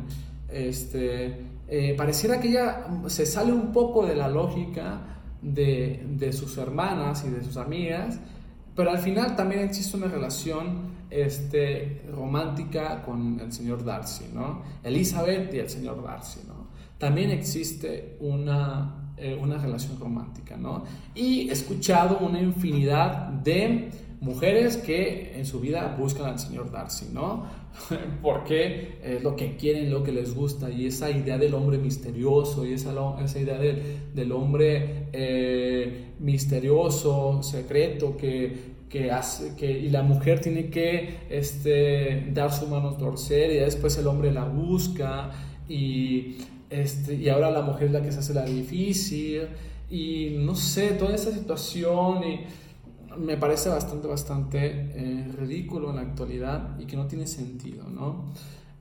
este, 0.48 1.46
eh, 1.68 1.94
pareciera 1.96 2.40
que 2.40 2.48
ella 2.48 2.86
se 3.06 3.26
sale 3.26 3.52
un 3.52 3.72
poco 3.72 4.06
de 4.06 4.14
la 4.14 4.28
lógica 4.28 5.20
de, 5.42 6.06
de, 6.08 6.32
sus 6.32 6.56
hermanas 6.56 7.24
y 7.26 7.30
de 7.30 7.42
sus 7.44 7.56
amigas, 7.56 8.18
pero 8.74 8.90
al 8.90 8.98
final 8.98 9.36
también 9.36 9.62
existe 9.62 9.96
una 9.96 10.08
relación 10.08 10.96
este, 11.10 12.02
romántica 12.12 13.02
con 13.02 13.40
el 13.40 13.52
señor 13.52 13.84
Darcy, 13.84 14.26
¿no? 14.34 14.62
Elizabeth 14.82 15.52
y 15.54 15.58
el 15.58 15.68
señor 15.68 16.02
Darcy, 16.02 16.40
¿no? 16.46 16.66
También 16.98 17.30
existe 17.30 18.16
una, 18.20 19.05
eh, 19.18 19.38
una 19.40 19.56
relación 19.56 19.98
romántica, 19.98 20.56
¿no? 20.56 20.84
Y 21.14 21.48
he 21.48 21.52
escuchado 21.52 22.18
una 22.18 22.40
infinidad 22.40 23.28
de 23.28 23.90
mujeres 24.20 24.76
que 24.76 25.32
en 25.38 25.46
su 25.46 25.60
vida 25.60 25.96
buscan 25.98 26.26
al 26.26 26.38
señor 26.38 26.70
Darcy, 26.70 27.06
¿no? 27.12 27.44
Porque 28.22 28.98
es 29.02 29.22
lo 29.22 29.36
que 29.36 29.56
quieren, 29.56 29.90
lo 29.90 30.02
que 30.02 30.12
les 30.12 30.34
gusta, 30.34 30.70
y 30.70 30.86
esa 30.86 31.10
idea 31.10 31.38
del 31.38 31.54
hombre 31.54 31.78
misterioso, 31.78 32.66
y 32.66 32.72
esa, 32.72 32.92
esa 33.22 33.38
idea 33.38 33.58
del, 33.58 33.82
del 34.14 34.32
hombre 34.32 35.08
eh, 35.12 36.12
misterioso, 36.18 37.42
secreto, 37.42 38.16
que, 38.16 38.76
que 38.88 39.10
hace, 39.10 39.54
que, 39.56 39.70
y 39.70 39.90
la 39.90 40.02
mujer 40.02 40.40
tiene 40.40 40.68
que 40.68 41.20
este, 41.30 42.30
dar 42.32 42.52
su 42.52 42.66
mano 42.66 42.98
torcer, 42.98 43.50
y 43.50 43.56
después 43.56 43.96
el 43.98 44.06
hombre 44.06 44.32
la 44.32 44.44
busca, 44.44 45.30
y, 45.68 46.36
este, 46.70 47.14
y 47.14 47.28
ahora 47.28 47.50
la 47.50 47.62
mujer 47.62 47.84
es 47.84 47.92
la 47.92 48.02
que 48.02 48.12
se 48.12 48.18
hace 48.18 48.34
la 48.34 48.44
difícil, 48.44 49.48
y 49.90 50.36
no 50.38 50.54
sé, 50.54 50.90
toda 50.92 51.14
esa 51.14 51.30
situación, 51.30 52.24
y 52.24 52.40
me 53.18 53.36
parece 53.36 53.68
bastante, 53.68 54.08
bastante 54.08 54.58
eh, 54.62 55.32
ridículo 55.38 55.90
en 55.90 55.96
la 55.96 56.02
actualidad 56.02 56.78
y 56.78 56.86
que 56.86 56.96
no 56.96 57.06
tiene 57.06 57.26
sentido, 57.26 57.88
¿no? 57.88 58.26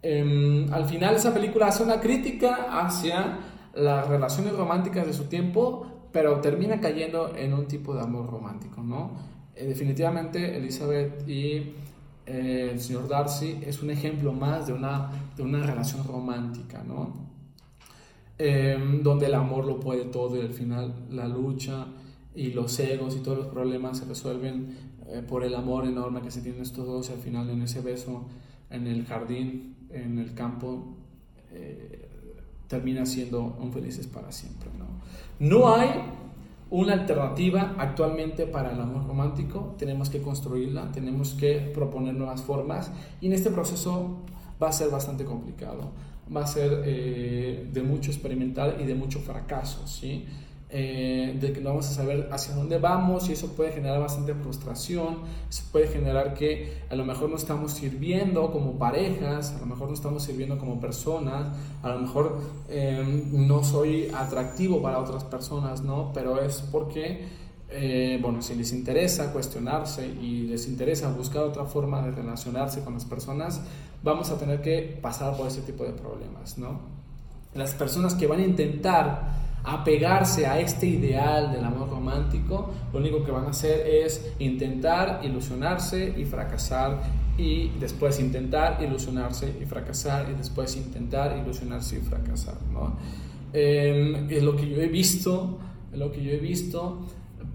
Em, 0.01 0.71
al 0.71 0.85
final 0.85 1.15
esa 1.15 1.33
película 1.33 1.67
hace 1.67 1.83
una 1.83 1.99
crítica 1.99 2.67
hacia 2.69 3.39
las 3.73 4.07
relaciones 4.07 4.53
románticas 4.53 5.07
de 5.07 5.13
su 5.13 5.25
tiempo, 5.25 5.87
pero 6.11 6.39
termina 6.41 6.79
cayendo 6.79 7.35
en 7.35 7.53
un 7.53 7.67
tipo 7.67 7.93
de 7.95 8.01
amor 8.01 8.29
romántico, 8.29 8.81
¿no? 8.81 9.11
Eh, 9.55 9.65
definitivamente 9.65 10.57
Elizabeth 10.57 11.27
y 11.27 11.73
eh, 12.25 12.69
el 12.71 12.79
señor 12.79 13.07
Darcy 13.07 13.59
es 13.65 13.81
un 13.81 13.89
ejemplo 13.89 14.31
más 14.33 14.67
de 14.67 14.73
una, 14.73 15.11
de 15.35 15.43
una 15.43 15.65
relación 15.65 16.03
romántica, 16.05 16.83
¿no? 16.87 17.34
Em, 18.37 19.01
donde 19.01 19.27
el 19.27 19.33
amor 19.33 19.65
lo 19.65 19.79
puede 19.79 20.03
todo 20.05 20.35
y 20.35 20.41
al 20.41 20.51
final 20.51 20.93
la 21.09 21.25
lucha 21.25 21.87
y 22.35 22.51
los 22.51 22.77
egos 22.79 23.15
y 23.15 23.19
todos 23.19 23.37
los 23.37 23.47
problemas 23.47 23.99
se 23.99 24.05
resuelven 24.05 24.75
eh, 25.07 25.23
por 25.25 25.45
el 25.45 25.55
amor 25.55 25.85
enorme 25.85 26.21
que 26.21 26.31
se 26.31 26.41
tienen 26.41 26.61
estos 26.61 26.85
dos 26.85 27.09
y 27.09 27.13
al 27.13 27.19
final 27.19 27.49
en 27.49 27.61
ese 27.61 27.79
beso 27.79 28.25
en 28.69 28.87
el 28.87 29.05
jardín, 29.05 29.77
en 29.89 30.19
el 30.19 30.33
campo, 30.33 30.97
eh, 31.51 32.09
termina 32.67 33.05
siendo 33.05 33.55
un 33.57 33.71
felices 33.71 34.07
para 34.07 34.33
siempre. 34.33 34.69
¿no? 34.77 34.85
no 35.39 35.73
hay 35.73 35.91
una 36.69 36.91
alternativa 36.93 37.75
actualmente 37.77 38.47
para 38.47 38.73
el 38.73 38.81
amor 38.81 39.07
romántico, 39.07 39.75
tenemos 39.77 40.09
que 40.09 40.21
construirla, 40.21 40.91
tenemos 40.91 41.35
que 41.35 41.71
proponer 41.73 42.15
nuevas 42.15 42.41
formas 42.41 42.91
y 43.21 43.27
en 43.27 43.33
este 43.33 43.49
proceso 43.49 44.17
va 44.61 44.69
a 44.69 44.71
ser 44.73 44.89
bastante 44.89 45.23
complicado, 45.23 45.91
va 46.33 46.43
a 46.43 46.47
ser 46.47 46.83
eh, 46.85 47.67
de 47.71 47.81
mucho 47.83 48.11
experimentar 48.11 48.77
y 48.79 48.85
de 48.85 48.95
mucho 48.95 49.19
fracaso, 49.19 49.87
¿sí? 49.87 50.25
Eh, 50.77 51.37
de 51.39 51.53
que 51.53 51.61
no 51.61 51.69
vamos 51.69 51.87
a 51.89 51.93
saber 51.93 52.27
hacia 52.31 52.55
dónde 52.55 52.79
vamos 52.79 53.29
y 53.29 53.33
eso 53.33 53.55
puede 53.55 53.71
generar 53.71 53.99
bastante 53.99 54.33
frustración, 54.33 55.19
eso 55.47 55.63
puede 55.71 55.87
generar 55.87 56.33
que 56.33 56.81
a 56.89 56.95
lo 56.95 57.05
mejor 57.05 57.29
no 57.29 57.37
estamos 57.37 57.71
sirviendo 57.71 58.51
como 58.51 58.79
parejas, 58.79 59.53
a 59.53 59.59
lo 59.59 59.67
mejor 59.67 59.89
no 59.89 59.93
estamos 59.93 60.23
sirviendo 60.23 60.57
como 60.57 60.81
personas, 60.81 61.55
a 61.83 61.89
lo 61.89 61.99
mejor 61.99 62.41
em, 62.67 63.47
no 63.47 63.63
soy 63.63 64.09
atractivo 64.13 64.81
para 64.81 64.99
otras 64.99 65.23
personas, 65.23 65.81
¿no? 65.81 66.11
Pero 66.13 66.41
es 66.41 66.61
porque, 66.71 67.25
eh, 67.77 68.19
bueno, 68.21 68.41
si 68.41 68.55
les 68.55 68.71
interesa 68.71 69.33
cuestionarse 69.33 70.07
y 70.07 70.43
les 70.43 70.67
interesa 70.67 71.11
buscar 71.11 71.43
otra 71.43 71.65
forma 71.65 72.01
de 72.01 72.11
relacionarse 72.11 72.83
con 72.83 72.93
las 72.93 73.05
personas, 73.05 73.61
vamos 74.01 74.29
a 74.29 74.37
tener 74.37 74.61
que 74.61 74.97
pasar 75.01 75.35
por 75.35 75.47
ese 75.47 75.61
tipo 75.61 75.83
de 75.83 75.91
problemas, 75.91 76.57
¿no? 76.57 76.79
Las 77.53 77.73
personas 77.73 78.15
que 78.15 78.27
van 78.27 78.39
a 78.39 78.43
intentar 78.43 79.45
apegarse 79.65 80.45
a 80.45 80.59
este 80.59 80.85
ideal 80.85 81.51
del 81.51 81.65
amor 81.65 81.89
romántico, 81.89 82.69
lo 82.93 82.99
único 82.99 83.23
que 83.23 83.31
van 83.31 83.45
a 83.45 83.49
hacer 83.49 83.85
es 83.87 84.33
intentar 84.39 85.21
ilusionarse 85.23 86.13
y 86.17 86.23
fracasar 86.25 87.01
y 87.37 87.69
después 87.79 88.19
intentar 88.19 88.81
ilusionarse 88.81 89.53
y 89.61 89.65
fracasar 89.65 90.29
y 90.29 90.35
después 90.35 90.77
intentar 90.77 91.37
ilusionarse 91.37 91.97
y 91.97 92.01
fracasar. 92.01 92.55
¿no? 92.71 92.95
Em, 93.51 94.29
es 94.29 94.43
lo 94.43 94.55
que 94.55 94.69
yo 94.69 94.79
he 94.81 94.87
visto, 94.87 95.57
es 95.91 95.97
lo 95.97 96.11
que 96.11 96.23
yo 96.23 96.31
he 96.31 96.39
visto 96.39 96.99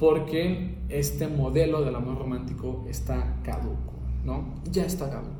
porque 0.00 0.78
este 0.88 1.28
modelo 1.28 1.82
del 1.82 1.94
amor 1.94 2.18
romántico 2.18 2.86
está 2.88 3.36
caduco, 3.44 3.92
¿no? 4.24 4.54
Ya 4.72 4.86
está 4.86 5.10
caduco. 5.10 5.36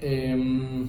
Em, 0.00 0.88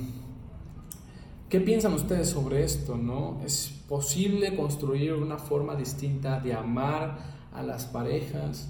¿Qué 1.48 1.60
piensan 1.60 1.94
ustedes 1.94 2.30
sobre 2.30 2.64
esto? 2.64 2.96
¿no? 2.96 3.40
¿Es 3.46 3.68
posible 3.88 4.56
construir 4.56 5.14
una 5.14 5.38
forma 5.38 5.76
distinta 5.76 6.40
de 6.40 6.54
amar 6.54 7.18
a 7.54 7.62
las 7.62 7.86
parejas? 7.86 8.70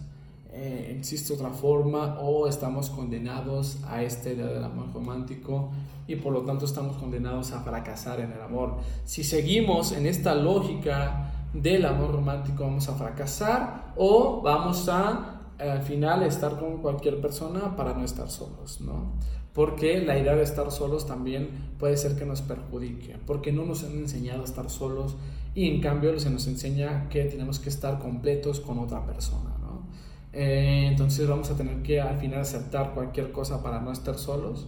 Eh, 0.52 0.98
¿Existe 0.98 1.32
otra 1.34 1.52
forma 1.52 2.20
o 2.20 2.48
estamos 2.48 2.90
condenados 2.90 3.82
a 3.86 4.02
esta 4.02 4.32
idea 4.32 4.48
del 4.48 4.64
amor 4.64 4.92
romántico 4.94 5.70
y 6.08 6.16
por 6.16 6.34
lo 6.34 6.42
tanto 6.42 6.66
estamos 6.66 6.98
condenados 6.98 7.52
a 7.52 7.62
fracasar 7.62 8.20
en 8.20 8.32
el 8.32 8.42
amor? 8.42 8.80
Si 9.06 9.24
seguimos 9.24 9.92
en 9.92 10.08
esta 10.08 10.34
lógica 10.36 11.31
del 11.54 11.86
amor 11.86 12.14
romántico 12.14 12.64
vamos 12.64 12.88
a 12.88 12.94
fracasar 12.94 13.94
o 13.96 14.42
vamos 14.42 14.88
a 14.90 15.42
al 15.60 15.82
final 15.84 16.24
estar 16.24 16.58
con 16.58 16.82
cualquier 16.82 17.22
persona 17.22 17.76
para 17.76 17.94
no 17.94 18.04
estar 18.04 18.30
solos, 18.30 18.82
¿no? 18.82 19.14
porque 19.54 20.02
la 20.02 20.18
idea 20.18 20.36
de 20.36 20.44
estar 20.44 20.72
solos 20.72 21.06
también 21.06 21.50
puede 21.78 21.98
ser 21.98 22.16
que 22.16 22.26
nos 22.26 22.42
perjudique, 22.42 23.18
porque 23.26 23.52
no 23.52 23.66
nos 23.66 23.84
han 23.84 23.92
enseñado 23.94 24.42
a 24.42 24.46
estar 24.46 24.70
solos 24.70 25.18
y 25.54 25.70
en 25.70 25.82
cambio 25.82 26.18
se 26.20 26.30
nos 26.30 26.48
enseña 26.48 27.10
que 27.10 27.26
tenemos 27.26 27.60
que 27.60 27.70
estar 27.70 28.00
completos 28.00 28.62
con 28.62 28.80
otra 28.80 29.06
persona. 29.06 29.58
¿no? 29.60 29.88
Eh, 30.32 30.88
entonces 30.88 31.28
vamos 31.28 31.52
a 31.52 31.58
tener 31.58 31.82
que 31.82 32.00
al 32.00 32.18
final 32.18 32.40
aceptar 32.40 32.94
cualquier 32.94 33.32
cosa 33.34 33.62
para 33.62 33.82
no 33.82 33.92
estar 33.92 34.16
solos, 34.16 34.68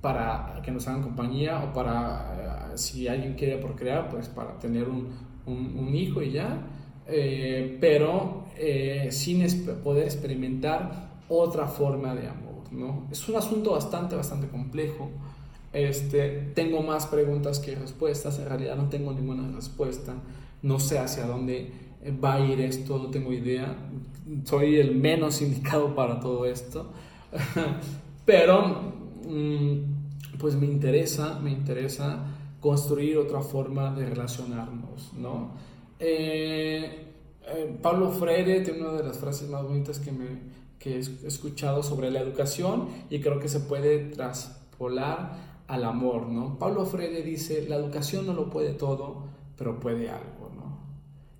para 0.00 0.62
que 0.64 0.70
nos 0.70 0.88
hagan 0.88 1.02
compañía 1.02 1.62
o 1.64 1.74
para, 1.74 2.70
eh, 2.72 2.78
si 2.78 3.08
alguien 3.08 3.34
quiere 3.34 3.58
procrear, 3.58 4.08
pues 4.08 4.28
para 4.28 4.58
tener 4.58 4.88
un, 4.88 5.08
un, 5.48 5.94
hijo 5.94 6.22
y 6.22 6.32
ya, 6.32 6.66
eh, 7.06 7.78
pero 7.80 8.44
sin 9.10 9.46
poder 9.82 10.04
experimentar 10.04 11.08
otra 11.28 11.66
forma 11.66 12.14
de 12.14 12.28
amor. 12.28 12.48
Es 13.10 13.28
un 13.28 13.36
asunto 13.36 13.72
bastante, 13.72 14.14
bastante 14.14 14.48
complejo. 14.48 15.10
Este, 15.72 16.50
tengo 16.54 16.82
más 16.82 17.06
preguntas 17.06 17.58
que 17.58 17.74
respuestas, 17.74 18.38
en 18.38 18.46
realidad 18.46 18.76
no 18.76 18.88
tengo 18.88 19.12
ninguna 19.12 19.50
respuesta, 19.54 20.14
no 20.62 20.80
sé 20.80 20.98
hacia 20.98 21.26
dónde 21.26 21.70
va 22.22 22.34
a 22.34 22.40
ir 22.40 22.60
esto, 22.60 22.98
no 22.98 23.10
tengo 23.10 23.32
idea, 23.32 23.76
soy 24.44 24.76
el 24.76 24.94
menos 24.94 25.42
indicado 25.42 25.94
para 25.94 26.20
todo 26.20 26.46
esto, 26.46 26.90
pero 28.24 28.92
mm, 29.28 30.38
pues 30.38 30.54
me 30.54 30.66
interesa, 30.66 31.38
me 31.38 31.50
interesa 31.50 32.24
construir 32.60 33.18
otra 33.18 33.40
forma 33.40 33.94
de 33.94 34.06
relacionarnos, 34.06 35.12
¿no? 35.14 35.52
Eh, 36.00 37.06
eh, 37.46 37.78
Pablo 37.80 38.10
Freire 38.10 38.60
tiene 38.60 38.80
una 38.80 38.92
de 38.92 39.04
las 39.04 39.18
frases 39.18 39.48
más 39.48 39.62
bonitas 39.62 39.98
que 39.98 40.12
me, 40.12 40.26
que 40.78 40.96
he 40.96 40.98
escuchado 40.98 41.82
sobre 41.82 42.10
la 42.10 42.20
educación 42.20 42.88
y 43.10 43.20
creo 43.20 43.40
que 43.40 43.48
se 43.48 43.60
puede 43.60 43.98
traspolar 44.10 45.36
al 45.66 45.84
amor, 45.84 46.28
¿no? 46.28 46.58
Pablo 46.58 46.86
Freire 46.86 47.22
dice, 47.22 47.66
la 47.68 47.76
educación 47.76 48.26
no 48.26 48.32
lo 48.32 48.50
puede 48.50 48.72
todo, 48.72 49.24
pero 49.56 49.80
puede 49.80 50.08
algo, 50.10 50.50
¿no? 50.56 50.78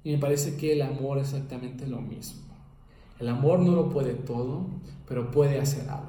Y 0.04 0.12
me 0.12 0.18
parece 0.18 0.56
que 0.56 0.72
el 0.72 0.82
amor 0.82 1.18
es 1.18 1.32
exactamente 1.32 1.86
lo 1.86 2.00
mismo. 2.00 2.42
El 3.18 3.28
amor 3.28 3.58
no 3.60 3.72
lo 3.74 3.88
puede 3.88 4.14
todo, 4.14 4.66
pero 5.06 5.30
puede 5.30 5.58
hacer 5.58 5.88
algo. 5.88 6.06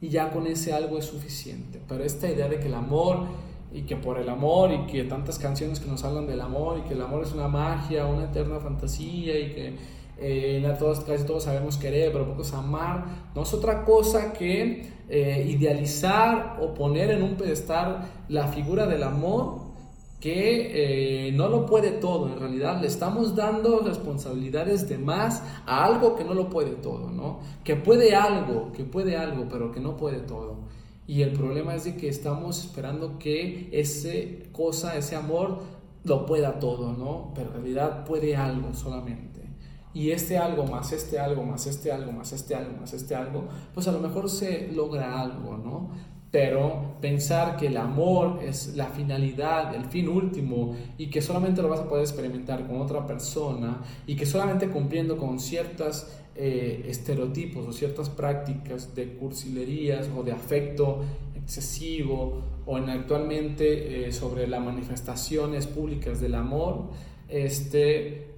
Y 0.00 0.08
ya 0.08 0.32
con 0.32 0.46
ese 0.46 0.72
algo 0.72 0.98
es 0.98 1.06
suficiente. 1.06 1.80
Pero 1.88 2.04
esta 2.04 2.30
idea 2.30 2.48
de 2.48 2.60
que 2.60 2.68
el 2.68 2.74
amor 2.74 3.26
y 3.72 3.82
que 3.82 3.96
por 3.96 4.18
el 4.18 4.28
amor 4.28 4.72
y 4.72 4.86
que 4.86 5.04
tantas 5.04 5.38
canciones 5.38 5.80
que 5.80 5.88
nos 5.88 6.04
hablan 6.04 6.26
del 6.26 6.40
amor 6.40 6.78
y 6.78 6.88
que 6.88 6.94
el 6.94 7.02
amor 7.02 7.22
es 7.22 7.32
una 7.32 7.48
magia, 7.48 8.06
una 8.06 8.24
eterna 8.24 8.58
fantasía 8.58 9.38
y 9.38 9.52
que 9.52 9.76
eh, 10.22 10.76
todos, 10.78 11.00
casi 11.00 11.24
todos 11.24 11.44
sabemos 11.44 11.76
querer, 11.76 12.12
pero 12.12 12.28
pocos 12.28 12.52
amar, 12.52 13.04
no 13.34 13.42
es 13.42 13.54
otra 13.54 13.84
cosa 13.84 14.32
que 14.32 14.86
eh, 15.08 15.46
idealizar 15.48 16.58
o 16.60 16.74
poner 16.74 17.10
en 17.10 17.22
un 17.22 17.36
pedestal 17.36 18.08
la 18.28 18.48
figura 18.48 18.86
del 18.86 19.02
amor 19.02 19.70
que 20.20 21.28
eh, 21.28 21.32
no 21.32 21.48
lo 21.48 21.64
puede 21.64 21.92
todo, 21.92 22.30
en 22.30 22.38
realidad 22.38 22.78
le 22.80 22.86
estamos 22.86 23.34
dando 23.34 23.80
responsabilidades 23.80 24.86
de 24.86 24.98
más 24.98 25.42
a 25.64 25.86
algo 25.86 26.14
que 26.14 26.24
no 26.24 26.34
lo 26.34 26.50
puede 26.50 26.72
todo, 26.72 27.10
¿no? 27.10 27.40
Que 27.64 27.74
puede 27.74 28.14
algo, 28.14 28.70
que 28.72 28.84
puede 28.84 29.16
algo, 29.16 29.46
pero 29.50 29.72
que 29.72 29.80
no 29.80 29.96
puede 29.96 30.18
todo. 30.18 30.56
Y 31.06 31.22
el 31.22 31.32
problema 31.32 31.74
es 31.74 31.84
de 31.84 31.96
que 31.96 32.08
estamos 32.08 32.64
esperando 32.64 33.18
que 33.18 33.68
ese 33.72 34.48
cosa, 34.52 34.96
ese 34.96 35.16
amor, 35.16 35.60
lo 36.04 36.26
pueda 36.26 36.58
todo, 36.58 36.92
¿no? 36.92 37.32
Pero 37.34 37.48
en 37.48 37.54
realidad 37.54 38.04
puede 38.04 38.36
algo 38.36 38.74
solamente. 38.74 39.40
Y 39.92 40.12
este 40.12 40.38
algo 40.38 40.66
más, 40.66 40.92
este 40.92 41.18
algo 41.18 41.42
más, 41.42 41.66
este 41.66 41.90
algo 41.90 42.12
más, 42.12 42.32
este 42.32 42.54
algo 42.54 42.76
más, 42.78 42.92
este 42.92 43.14
algo, 43.14 43.48
pues 43.74 43.88
a 43.88 43.92
lo 43.92 43.98
mejor 43.98 44.30
se 44.30 44.68
logra 44.72 45.20
algo, 45.20 45.56
¿no? 45.56 45.90
Pero 46.30 46.96
pensar 47.00 47.56
que 47.56 47.66
el 47.66 47.76
amor 47.76 48.38
es 48.40 48.76
la 48.76 48.86
finalidad, 48.86 49.74
el 49.74 49.84
fin 49.86 50.08
último 50.08 50.76
y 50.96 51.10
que 51.10 51.20
solamente 51.20 51.60
lo 51.60 51.68
vas 51.68 51.80
a 51.80 51.88
poder 51.88 52.04
experimentar 52.04 52.68
con 52.68 52.80
otra 52.80 53.04
persona 53.04 53.82
y 54.06 54.14
que 54.14 54.26
solamente 54.26 54.68
cumpliendo 54.68 55.16
con 55.16 55.40
ciertas 55.40 56.22
eh, 56.42 56.86
estereotipos 56.88 57.66
o 57.68 57.72
ciertas 57.74 58.08
prácticas 58.08 58.94
de 58.94 59.12
cursilerías 59.12 60.08
o 60.16 60.22
de 60.22 60.32
afecto 60.32 61.04
excesivo 61.34 62.42
o 62.64 62.78
en 62.78 62.88
actualmente 62.88 64.06
eh, 64.06 64.10
sobre 64.10 64.46
las 64.46 64.64
manifestaciones 64.64 65.66
públicas 65.66 66.18
del 66.18 66.34
amor, 66.34 66.92
este, 67.28 68.28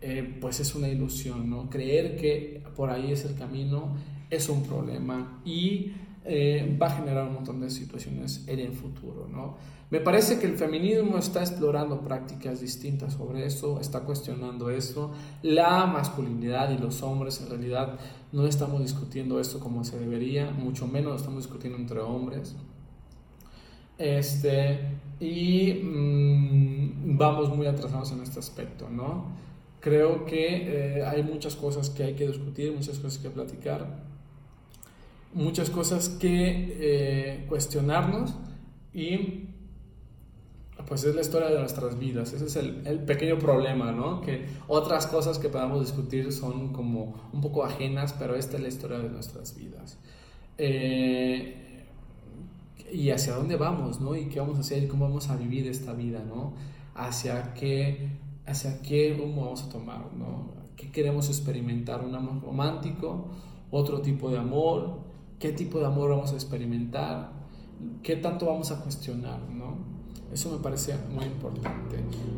eh, 0.00 0.38
pues 0.40 0.60
es 0.60 0.74
una 0.74 0.88
ilusión, 0.88 1.50
¿no? 1.50 1.68
Creer 1.68 2.16
que 2.16 2.62
por 2.74 2.88
ahí 2.88 3.12
es 3.12 3.26
el 3.26 3.34
camino 3.34 3.96
es 4.30 4.48
un 4.48 4.62
problema 4.62 5.42
y 5.44 5.92
va 6.24 6.86
a 6.86 6.90
generar 6.90 7.26
un 7.26 7.34
montón 7.34 7.60
de 7.60 7.70
situaciones 7.70 8.44
en 8.46 8.60
el 8.60 8.72
futuro, 8.72 9.28
¿no? 9.30 9.56
Me 9.92 10.00
parece 10.00 10.38
que 10.38 10.46
el 10.46 10.56
feminismo 10.56 11.18
está 11.18 11.40
explorando 11.40 12.00
prácticas 12.00 12.62
distintas 12.62 13.12
sobre 13.12 13.44
eso, 13.44 13.78
está 13.78 14.00
cuestionando 14.00 14.70
eso. 14.70 15.12
La 15.42 15.84
masculinidad 15.84 16.70
y 16.70 16.78
los 16.78 17.02
hombres 17.02 17.42
en 17.42 17.50
realidad 17.50 17.98
no 18.32 18.46
estamos 18.46 18.80
discutiendo 18.80 19.38
esto 19.38 19.60
como 19.60 19.84
se 19.84 19.98
debería, 19.98 20.50
mucho 20.50 20.86
menos 20.86 21.20
estamos 21.20 21.44
discutiendo 21.44 21.76
entre 21.76 22.00
hombres. 22.00 22.56
Este, 23.98 24.80
y 25.20 25.74
mm, 25.74 27.18
vamos 27.18 27.54
muy 27.54 27.66
atrasados 27.66 28.12
en 28.12 28.22
este 28.22 28.38
aspecto, 28.38 28.88
¿no? 28.88 29.26
Creo 29.80 30.24
que 30.24 31.00
eh, 31.00 31.04
hay 31.04 31.22
muchas 31.22 31.54
cosas 31.54 31.90
que 31.90 32.04
hay 32.04 32.14
que 32.14 32.26
discutir, 32.26 32.72
muchas 32.72 32.98
cosas 32.98 33.18
que 33.18 33.28
platicar, 33.28 34.04
muchas 35.34 35.70
cosas 35.70 36.08
que 36.08 36.76
eh, 36.80 37.46
cuestionarnos 37.48 38.34
y 38.92 39.48
pues 40.86 41.04
es 41.04 41.14
la 41.14 41.20
historia 41.20 41.48
de 41.48 41.58
nuestras 41.58 41.98
vidas. 41.98 42.32
Ese 42.32 42.46
es 42.46 42.56
el, 42.56 43.00
pequeño 43.04 43.38
problema, 43.38 43.92
¿no? 43.92 44.20
Que 44.20 44.46
otras 44.68 45.06
cosas 45.06 45.38
que 45.38 45.48
podamos 45.48 45.80
discutir 45.80 46.32
son 46.32 46.72
como 46.72 47.14
un 47.32 47.40
poco 47.40 47.64
ajenas, 47.64 48.12
pero 48.12 48.34
esta 48.34 48.56
es 48.56 48.62
la 48.62 48.68
historia 48.68 48.98
de 48.98 49.08
nuestras 49.08 49.56
vidas. 49.56 49.98
Eh, 50.58 51.86
y 52.92 53.10
hacia 53.10 53.34
dónde 53.34 53.56
vamos, 53.56 54.00
¿no? 54.00 54.14
Y 54.16 54.26
qué 54.26 54.40
vamos 54.40 54.58
a 54.58 54.60
hacer 54.60 54.86
cómo 54.88 55.06
vamos 55.06 55.30
a 55.30 55.36
vivir 55.36 55.66
esta 55.66 55.94
vida, 55.94 56.22
¿no? 56.28 56.52
Hacia 56.94 57.54
qué, 57.54 58.10
hacia 58.44 58.82
qué 58.82 59.16
rumbo 59.18 59.44
vamos 59.44 59.62
a 59.62 59.68
tomar, 59.70 60.12
¿no? 60.12 60.52
¿Qué 60.76 60.90
queremos 60.90 61.28
experimentar? 61.28 62.04
¿Un 62.04 62.14
amor 62.14 62.42
romántico? 62.42 63.30
¿Otro 63.70 64.02
tipo 64.02 64.30
de 64.30 64.38
amor? 64.38 65.00
¿Qué 65.42 65.50
tipo 65.50 65.80
de 65.80 65.86
amor 65.86 66.10
vamos 66.10 66.30
a 66.30 66.34
experimentar? 66.34 67.32
¿Qué 68.00 68.14
tanto 68.14 68.46
vamos 68.46 68.70
a 68.70 68.80
cuestionar, 68.80 69.40
¿no? 69.50 69.76
Eso 70.32 70.56
me 70.56 70.62
parece 70.62 70.94
muy 71.12 71.24
importante. 71.24 71.96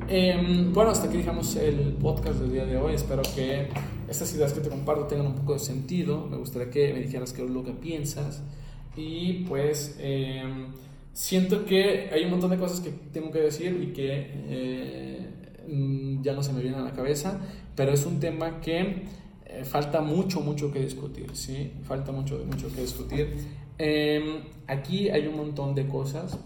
Em, 0.08 0.72
bueno, 0.72 0.90
hasta 0.90 1.08
aquí 1.08 1.18
dejamos 1.18 1.54
el 1.56 1.92
podcast 2.00 2.38
del 2.40 2.52
día 2.52 2.64
de 2.64 2.78
hoy. 2.78 2.94
Espero 2.94 3.20
que 3.36 3.68
estas 4.08 4.34
ideas 4.34 4.54
que 4.54 4.60
te 4.60 4.70
comparto 4.70 5.04
tengan 5.04 5.26
un 5.26 5.34
poco 5.34 5.52
de 5.52 5.58
sentido. 5.58 6.26
Me 6.30 6.38
gustaría 6.38 6.70
que 6.70 6.94
me 6.94 7.00
dijeras 7.00 7.34
qué 7.34 7.44
es 7.44 7.50
lo 7.50 7.62
que 7.62 7.72
piensas. 7.72 8.42
Y 8.96 9.44
pues 9.44 9.98
em, 10.00 10.68
siento 11.12 11.66
que 11.66 12.08
hay 12.10 12.24
un 12.24 12.30
montón 12.30 12.52
de 12.52 12.56
cosas 12.56 12.80
que 12.80 12.88
tengo 13.12 13.30
que 13.30 13.40
decir 13.40 13.82
y 13.82 13.92
que 13.92 14.30
eh, 14.48 15.30
mm, 15.68 16.22
ya 16.22 16.32
no 16.32 16.42
se 16.42 16.54
me 16.54 16.62
vienen 16.62 16.80
a 16.80 16.84
la 16.84 16.94
cabeza, 16.94 17.38
pero 17.76 17.92
es 17.92 18.06
un 18.06 18.18
tema 18.18 18.62
que 18.62 19.04
eh, 19.60 19.64
falta 19.64 20.00
mucho, 20.00 20.40
mucho 20.40 20.72
que 20.72 20.80
discutir, 20.80 21.34
¿sí? 21.34 21.72
Falta 21.84 22.12
mucho, 22.12 22.42
mucho 22.46 22.72
que 22.74 22.82
discutir. 22.82 23.36
Em, 23.78 24.42
aquí 24.66 25.08
hay 25.08 25.26
un 25.26 25.36
montón 25.36 25.74
de 25.74 25.86
cosas 25.86 26.38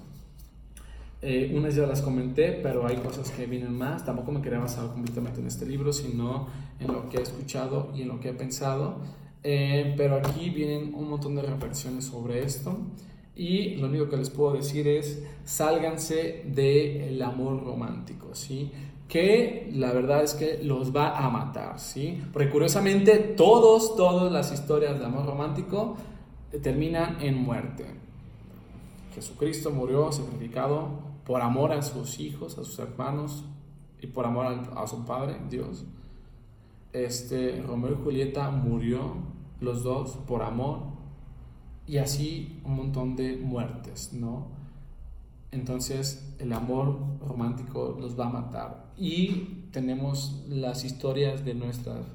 eh, 1.21 1.53
unas 1.53 1.75
ya 1.75 1.85
las 1.85 2.01
comenté, 2.01 2.53
pero 2.62 2.87
hay 2.87 2.97
cosas 2.97 3.31
que 3.31 3.47
vienen 3.47 3.77
más. 3.77 4.05
Tampoco 4.05 4.31
me 4.33 4.40
quería 4.40 4.61
basar 4.61 4.88
completamente 4.88 5.40
en 5.40 5.47
este 5.47 5.66
libro, 5.66 5.92
sino 5.92 6.47
en 6.79 6.92
lo 6.92 7.09
que 7.09 7.18
he 7.18 7.23
escuchado 7.23 7.90
y 7.94 8.03
en 8.03 8.09
lo 8.09 8.21
que 8.21 8.31
he 8.31 8.33
pensado. 8.33 8.99
Eh, 9.42 9.94
pero 9.97 10.16
aquí 10.16 10.51
vienen 10.51 10.94
un 10.94 11.11
montón 11.11 11.35
de 11.35 11.42
reflexiones 11.42 12.05
sobre 12.05 12.44
esto. 12.44 12.79
Y 13.35 13.77
lo 13.77 13.88
único 13.88 14.09
que 14.09 14.16
les 14.16 14.31
puedo 14.31 14.55
decir 14.55 14.87
es, 14.88 15.23
sálganse 15.44 16.42
del 16.47 17.21
amor 17.23 17.64
romántico, 17.64 18.35
¿sí? 18.35 18.73
Que 19.09 19.71
la 19.75 19.92
verdad 19.92 20.23
es 20.23 20.35
que 20.35 20.62
los 20.62 20.94
va 20.94 21.16
a 21.16 21.31
matar, 21.31 21.81
¿sí? 21.81 22.23
Porque 22.33 22.51
curiosamente 22.51 23.16
todos, 23.16 23.97
todas 23.97 24.31
las 24.31 24.53
historias 24.53 24.99
de 24.99 25.07
amor 25.07 25.25
romántico 25.25 25.97
terminan 26.62 27.21
en 27.21 27.42
muerte. 27.42 27.87
Jesucristo 29.14 29.71
murió 29.71 30.12
sacrificado 30.12 30.90
por 31.25 31.42
amor 31.42 31.73
a 31.73 31.83
sus 31.83 32.21
hijos, 32.21 32.59
a 32.59 32.64
sus 32.64 32.79
hermanos 32.79 33.44
y 34.01 34.07
por 34.07 34.27
amor 34.27 34.47
a, 34.47 34.87
su 34.87 35.05
padre, 35.05 35.37
Dios. 35.51 35.85
Este, 36.92 37.61
Romeo 37.62 37.92
y 37.92 38.05
Julieta 38.05 38.51
murió 38.51 39.14
los 39.61 39.83
dos 39.83 40.16
por 40.27 40.42
amor 40.42 40.81
y 41.87 41.99
así 41.99 42.61
un 42.64 42.77
montón 42.77 43.16
de 43.16 43.37
muertes, 43.37 44.12
¿no? 44.12 44.47
Entonces 45.51 46.35
el 46.38 46.53
amor 46.53 46.99
romántico 47.27 47.97
los 48.01 48.18
va 48.18 48.27
a 48.27 48.31
matar. 48.31 48.88
Y 48.99 49.69
tenemos 49.73 50.45
las 50.49 50.85
historias 50.85 51.45
de 51.45 51.55
nuestras 51.55 52.07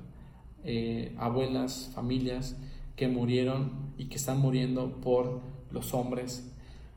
eh, 0.63 1.15
abuelas, 1.17 1.91
familias 1.93 2.55
que 2.95 3.07
murieron 3.07 3.93
y 3.97 4.05
que 4.05 4.15
están 4.15 4.39
muriendo 4.39 5.01
por 5.01 5.41
los 5.71 5.93
hombres 5.93 6.49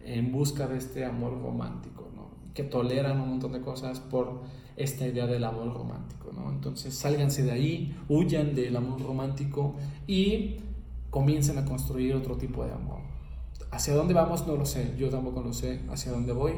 en 0.04 0.32
busca 0.32 0.66
de 0.66 0.78
este 0.78 1.04
amor 1.04 1.40
romántico, 1.40 2.08
¿no? 2.14 2.30
que 2.54 2.62
toleran 2.62 3.20
un 3.20 3.30
montón 3.30 3.52
de 3.52 3.60
cosas 3.60 4.00
por 4.00 4.42
esta 4.76 5.06
idea 5.06 5.26
del 5.26 5.44
amor 5.44 5.72
romántico. 5.74 6.32
¿no? 6.32 6.50
Entonces, 6.50 6.94
sálganse 6.94 7.42
de 7.42 7.52
ahí, 7.52 7.96
huyan 8.08 8.54
del 8.54 8.76
amor 8.76 9.02
romántico 9.02 9.74
y 10.06 10.56
comiencen 11.10 11.58
a 11.58 11.64
construir 11.64 12.14
otro 12.14 12.36
tipo 12.36 12.64
de 12.64 12.72
amor. 12.72 13.00
¿Hacia 13.70 13.94
dónde 13.94 14.14
vamos? 14.14 14.46
No 14.46 14.56
lo 14.56 14.66
sé, 14.66 14.94
yo 14.98 15.08
tampoco 15.10 15.42
lo 15.42 15.52
sé 15.52 15.80
hacia 15.90 16.12
dónde 16.12 16.32
voy, 16.32 16.52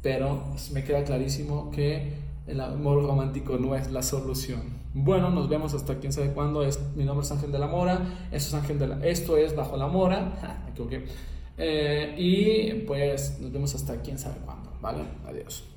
pero 0.00 0.44
me 0.72 0.84
queda 0.84 1.02
clarísimo 1.04 1.70
que 1.70 2.31
el 2.46 2.60
amor 2.60 3.04
romántico 3.04 3.56
no 3.58 3.74
es 3.76 3.90
la 3.90 4.02
solución. 4.02 4.82
Bueno, 4.94 5.30
nos 5.30 5.48
vemos 5.48 5.74
hasta 5.74 5.98
quién 5.98 6.12
sabe 6.12 6.32
cuándo. 6.32 6.62
Es, 6.62 6.80
mi 6.94 7.04
nombre 7.04 7.24
es 7.24 7.32
Ángel 7.32 7.52
de 7.52 7.58
la 7.58 7.66
Mora, 7.66 8.28
esto 8.30 8.48
es, 8.48 8.54
Ángel 8.54 8.78
de 8.78 8.88
la, 8.88 9.06
esto 9.06 9.36
es 9.36 9.54
Bajo 9.56 9.76
la 9.76 9.86
Mora. 9.86 10.68
Eh, 11.58 12.14
y 12.16 12.86
pues 12.86 13.38
nos 13.38 13.52
vemos 13.52 13.74
hasta 13.74 14.00
quién 14.00 14.18
sabe 14.18 14.36
cuándo, 14.42 14.72
¿vale? 14.80 15.04
Adiós. 15.28 15.71